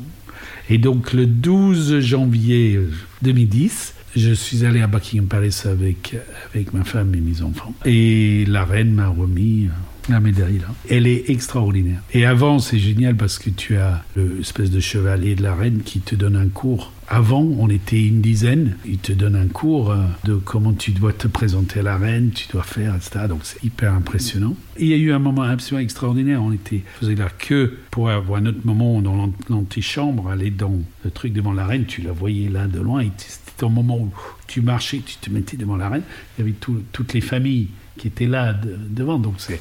Et 0.69 0.77
donc 0.77 1.15
le 1.15 1.25
12 1.25 2.01
janvier 2.01 2.79
2010, 3.23 3.95
je 4.15 4.33
suis 4.35 4.67
allé 4.67 4.83
à 4.83 4.89
Buckingham 4.89 5.27
Palace 5.27 5.65
avec, 5.65 6.15
avec 6.53 6.75
ma 6.75 6.85
femme 6.85 7.15
et 7.15 7.21
mes 7.21 7.41
enfants. 7.41 7.73
Et 7.87 8.45
la 8.47 8.67
reine 8.67 8.93
m'a 8.93 9.09
remis 9.09 9.71
la 10.09 10.21
là. 10.21 10.75
Elle 10.89 11.07
est 11.07 11.31
extraordinaire. 11.31 12.01
Et 12.13 12.27
avant, 12.27 12.59
c'est 12.59 12.79
génial 12.79 13.17
parce 13.17 13.39
que 13.39 13.51
tu 13.51 13.77
as 13.77 14.05
l'espèce 14.17 14.71
de 14.71 14.81
chevalier 14.81 15.35
de 15.35 15.43
la 15.43 15.55
reine 15.55 15.81
qui 15.85 16.01
te 16.01 16.15
donne 16.15 16.37
un 16.37 16.49
cours. 16.49 16.93
Avant, 17.09 17.43
on 17.43 17.69
était 17.69 18.03
une 18.03 18.21
dizaine. 18.21 18.77
Il 18.87 18.99
te 18.99 19.13
donne 19.13 19.37
un 19.37 19.47
cours 19.47 19.91
euh, 19.91 20.05
de 20.25 20.35
comment 20.35 20.73
tu 20.73 20.93
dois 20.93 21.13
te 21.13 21.29
présenter 21.29 21.81
à 21.81 21.83
la 21.83 21.97
reine, 21.99 22.31
tu 22.31 22.49
dois 22.49 22.63
faire, 22.63 22.95
etc. 22.95 23.27
Donc 23.29 23.41
c'est 23.43 23.63
hyper 23.63 23.93
impressionnant. 23.93 24.57
Il 24.79 24.87
y 24.87 24.95
a 24.95 24.97
eu 24.97 25.13
un 25.13 25.19
moment 25.19 25.43
absolument 25.43 25.85
extraordinaire. 25.85 26.43
On 26.43 26.53
était, 26.53 26.83
faisait 27.01 27.15
la 27.15 27.29
queue 27.29 27.79
pour 27.91 28.09
avoir 28.09 28.41
un 28.41 28.47
autre 28.47 28.65
moment 28.65 29.03
dans 29.03 29.31
l'antichambre, 29.51 30.31
aller 30.31 30.51
dans 30.51 30.81
le 31.05 31.11
truc 31.11 31.33
devant 31.33 31.53
la 31.53 31.67
reine. 31.67 31.85
Tu 31.85 32.01
la 32.01 32.13
voyais 32.13 32.49
là 32.49 32.67
de 32.67 32.81
loin. 32.81 33.07
C'était 33.19 33.67
un 33.67 33.69
moment 33.69 33.99
où 33.99 34.11
tu 34.47 34.63
marchais, 34.63 35.03
tu 35.05 35.17
te 35.17 35.31
mettais 35.31 35.57
devant 35.57 35.77
la 35.77 35.91
reine. 35.91 36.03
Il 36.39 36.45
y 36.45 36.49
avait 36.49 36.57
toutes 36.93 37.13
les 37.13 37.21
familles 37.21 37.69
qui 37.97 38.09
était 38.09 38.27
là 38.27 38.55
devant. 38.55 39.19
Donc 39.19 39.35
c'est, 39.39 39.61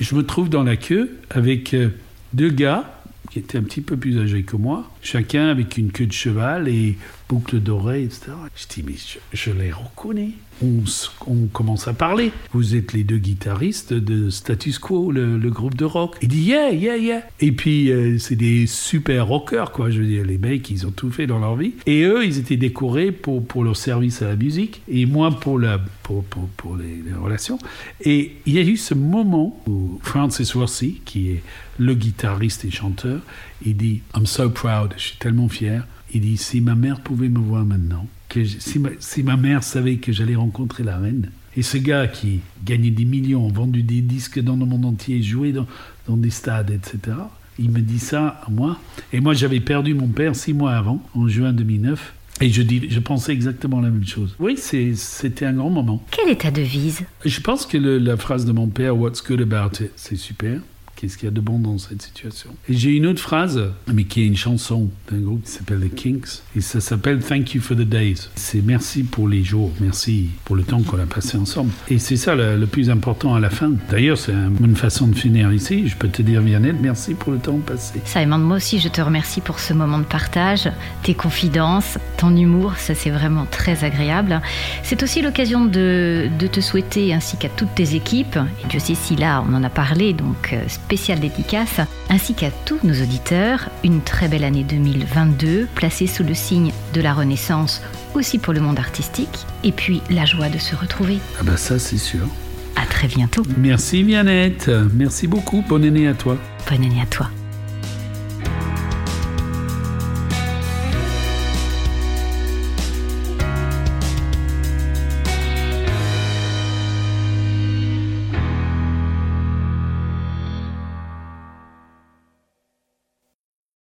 je 0.00 0.14
me 0.14 0.24
trouve 0.24 0.48
dans 0.48 0.62
la 0.62 0.76
queue 0.76 1.18
avec 1.30 1.74
euh, 1.74 1.90
deux 2.32 2.50
gars 2.50 2.94
qui 3.30 3.38
étaient 3.38 3.58
un 3.58 3.62
petit 3.62 3.82
peu 3.82 3.96
plus 3.96 4.18
âgés 4.18 4.42
que 4.42 4.56
moi, 4.56 4.90
chacun 5.02 5.48
avec 5.48 5.76
une 5.76 5.92
queue 5.92 6.06
de 6.06 6.12
cheval 6.12 6.68
et 6.68 6.96
boucle 7.28 7.60
d'oreilles, 7.60 8.04
etc. 8.04 8.32
Je 8.56 8.66
dis, 8.66 8.82
mais 8.82 8.94
je 9.32 9.50
les 9.50 9.70
reconnais 9.70 10.32
on, 10.62 11.46
commence 11.52 11.88
à 11.88 11.92
parler. 11.92 12.32
Vous 12.52 12.74
êtes 12.74 12.92
les 12.92 13.04
deux 13.04 13.18
guitaristes 13.18 13.92
de 13.92 14.30
Status 14.30 14.78
Quo, 14.78 15.10
le, 15.10 15.38
groupe 15.50 15.76
de 15.76 15.84
rock. 15.84 16.16
Il 16.22 16.28
dit 16.28 16.42
yeah, 16.42 16.70
yeah, 16.70 16.96
yeah. 16.96 17.22
Et 17.40 17.52
puis 17.52 17.90
euh, 17.90 18.18
c'est 18.18 18.36
des 18.36 18.66
super 18.66 19.26
rockers, 19.26 19.72
quoi. 19.72 19.90
Je 19.90 20.00
veux 20.00 20.06
dire, 20.06 20.24
les 20.24 20.38
mecs, 20.38 20.68
ils 20.70 20.86
ont 20.86 20.90
tout 20.90 21.10
fait 21.10 21.26
dans 21.26 21.38
leur 21.38 21.56
vie. 21.56 21.72
Et 21.86 22.02
eux, 22.02 22.24
ils 22.24 22.38
étaient 22.38 22.56
décorés 22.56 23.12
pour, 23.12 23.46
pour 23.46 23.64
leur 23.64 23.76
service 23.76 24.22
à 24.22 24.28
la 24.28 24.36
musique 24.36 24.82
et 24.88 25.06
moi 25.06 25.30
pour, 25.30 25.58
la, 25.58 25.80
pour, 26.02 26.24
pour, 26.24 26.76
les, 26.76 27.02
relations. 27.14 27.58
Et 28.00 28.36
il 28.46 28.54
y 28.54 28.58
a 28.58 28.62
eu 28.62 28.76
ce 28.76 28.94
moment 28.94 29.60
où 29.66 29.98
Francis 30.02 30.54
Rossi, 30.54 31.00
qui 31.04 31.30
est 31.30 31.42
le 31.78 31.94
guitariste 31.94 32.64
et 32.64 32.70
chanteur, 32.70 33.20
il 33.64 33.76
dit 33.76 34.02
I'm 34.14 34.26
so 34.26 34.50
proud, 34.50 34.94
je 34.96 35.02
suis 35.02 35.16
tellement 35.16 35.48
fier. 35.48 35.86
Il 36.12 36.22
dit 36.22 36.36
si 36.36 36.60
ma 36.60 36.74
mère 36.74 37.00
pouvait 37.00 37.28
me 37.28 37.38
voir 37.38 37.64
maintenant, 37.64 38.06
que 38.28 38.44
si, 38.44 39.22
ma, 39.22 39.36
mère 39.36 39.62
savait 39.62 39.96
que 39.96 40.12
j'allais 40.12 40.36
rencontrer 40.36 40.84
la 40.84 40.98
reine, 40.98 41.30
et 41.56 41.62
ce 41.62 41.78
gars 41.78 42.06
qui 42.06 42.40
gagnait 42.64 42.90
des 42.90 43.04
millions, 43.04 43.48
vendu 43.48 43.82
des 43.82 44.00
disques 44.00 44.40
dans 44.40 44.56
le 44.56 44.64
monde 44.64 44.84
entier, 44.84 45.22
joué 45.22 45.52
dans, 45.52 45.66
dans 46.06 46.16
des 46.16 46.30
stades, 46.30 46.70
etc., 46.70 47.16
il 47.58 47.70
me 47.70 47.80
dit 47.80 47.98
ça 47.98 48.40
à 48.46 48.50
moi. 48.50 48.78
Et 49.12 49.20
moi, 49.20 49.34
j'avais 49.34 49.60
perdu 49.60 49.92
mon 49.92 50.06
père 50.06 50.36
six 50.36 50.54
mois 50.54 50.74
avant, 50.74 51.02
en 51.14 51.26
juin 51.26 51.52
2009. 51.52 52.14
Et 52.40 52.50
je, 52.50 52.62
dis, 52.62 52.88
je 52.88 53.00
pensais 53.00 53.32
exactement 53.32 53.80
la 53.80 53.90
même 53.90 54.06
chose. 54.06 54.36
Oui, 54.38 54.56
c'était 54.56 55.44
un 55.44 55.54
grand 55.54 55.70
moment. 55.70 56.04
Quelle 56.12 56.28
est 56.28 56.42
ta 56.42 56.52
devise? 56.52 57.00
Je 57.24 57.40
pense 57.40 57.66
que 57.66 57.76
la 57.76 58.16
phrase 58.16 58.44
de 58.44 58.52
mon 58.52 58.68
père, 58.68 58.96
What's 58.96 59.22
good 59.24 59.40
about 59.40 59.82
it, 59.82 59.90
c'est 59.96 60.16
super. 60.16 60.60
Qu'est-ce 61.00 61.16
qu'il 61.16 61.26
y 61.26 61.28
a 61.28 61.32
de 61.32 61.40
bon 61.40 61.60
dans 61.60 61.78
cette 61.78 62.02
situation? 62.02 62.50
Et 62.68 62.74
j'ai 62.74 62.90
une 62.90 63.06
autre 63.06 63.20
phrase, 63.20 63.62
mais 63.86 64.02
qui 64.02 64.22
est 64.22 64.26
une 64.26 64.36
chanson 64.36 64.88
d'un 65.08 65.18
groupe 65.18 65.44
qui 65.44 65.52
s'appelle 65.52 65.78
The 65.78 65.94
Kinks, 65.94 66.42
et 66.56 66.60
ça 66.60 66.80
s'appelle 66.80 67.20
Thank 67.20 67.54
you 67.54 67.60
for 67.60 67.76
the 67.76 67.82
days. 67.82 68.28
C'est 68.34 68.62
merci 68.62 69.04
pour 69.04 69.28
les 69.28 69.44
jours, 69.44 69.70
merci 69.78 70.30
pour 70.44 70.56
le 70.56 70.64
temps 70.64 70.82
qu'on 70.82 70.98
a 70.98 71.06
passé 71.06 71.38
ensemble. 71.38 71.70
Et 71.88 72.00
c'est 72.00 72.16
ça 72.16 72.34
le, 72.34 72.66
plus 72.66 72.90
important 72.90 73.36
à 73.36 73.38
la 73.38 73.48
fin. 73.48 73.70
D'ailleurs, 73.88 74.18
c'est 74.18 74.32
une 74.32 74.48
bonne 74.48 74.74
façon 74.74 75.06
de 75.06 75.14
finir 75.14 75.52
ici. 75.52 75.86
Je 75.86 75.94
peux 75.94 76.08
te 76.08 76.20
dire, 76.20 76.40
Vianney, 76.40 76.72
merci 76.72 77.14
pour 77.14 77.32
le 77.32 77.38
temps 77.38 77.58
passé. 77.58 78.00
Simon, 78.04 78.38
moi 78.38 78.56
aussi, 78.56 78.80
je 78.80 78.88
te 78.88 79.00
remercie 79.00 79.40
pour 79.40 79.60
ce 79.60 79.74
moment 79.74 80.00
de 80.00 80.04
partage, 80.04 80.68
tes 81.04 81.14
confidences, 81.14 81.96
ton 82.16 82.34
humour, 82.34 82.74
ça 82.76 82.96
c'est 82.96 83.10
vraiment 83.10 83.46
très 83.48 83.84
agréable. 83.84 84.42
C'est 84.82 85.04
aussi 85.04 85.22
l'occasion 85.22 85.64
de, 85.64 86.28
de, 86.40 86.46
te 86.48 86.60
souhaiter, 86.60 87.14
ainsi 87.14 87.36
qu'à 87.36 87.50
toutes 87.50 87.76
tes 87.76 87.94
équipes, 87.94 88.36
et 88.64 88.66
Dieu 88.66 88.80
sait 88.80 88.96
si 88.96 89.14
là 89.14 89.44
on 89.48 89.54
en 89.54 89.62
a 89.62 89.70
parlé, 89.70 90.12
donc 90.12 90.52
euh, 90.52 90.64
spéciale 90.88 91.20
dédicace, 91.20 91.80
ainsi 92.08 92.32
qu'à 92.32 92.50
tous 92.64 92.78
nos 92.82 92.94
auditeurs, 92.94 93.68
une 93.84 94.00
très 94.00 94.26
belle 94.26 94.42
année 94.42 94.64
2022, 94.64 95.68
placée 95.74 96.06
sous 96.06 96.24
le 96.24 96.32
signe 96.32 96.72
de 96.94 97.02
la 97.02 97.12
Renaissance, 97.12 97.82
aussi 98.14 98.38
pour 98.38 98.54
le 98.54 98.60
monde 98.60 98.78
artistique, 98.78 99.44
et 99.64 99.72
puis 99.72 100.00
la 100.08 100.24
joie 100.24 100.48
de 100.48 100.56
se 100.56 100.74
retrouver. 100.74 101.18
Ah 101.38 101.42
bah 101.42 101.58
ça 101.58 101.78
c'est 101.78 101.98
sûr. 101.98 102.26
À 102.74 102.86
très 102.86 103.06
bientôt. 103.06 103.42
Merci 103.58 104.02
Viannette, 104.02 104.70
merci 104.94 105.26
beaucoup, 105.26 105.62
bonne 105.68 105.84
année 105.84 106.08
à 106.08 106.14
toi. 106.14 106.38
Bonne 106.70 106.84
année 106.86 107.02
à 107.02 107.06
toi. 107.06 107.28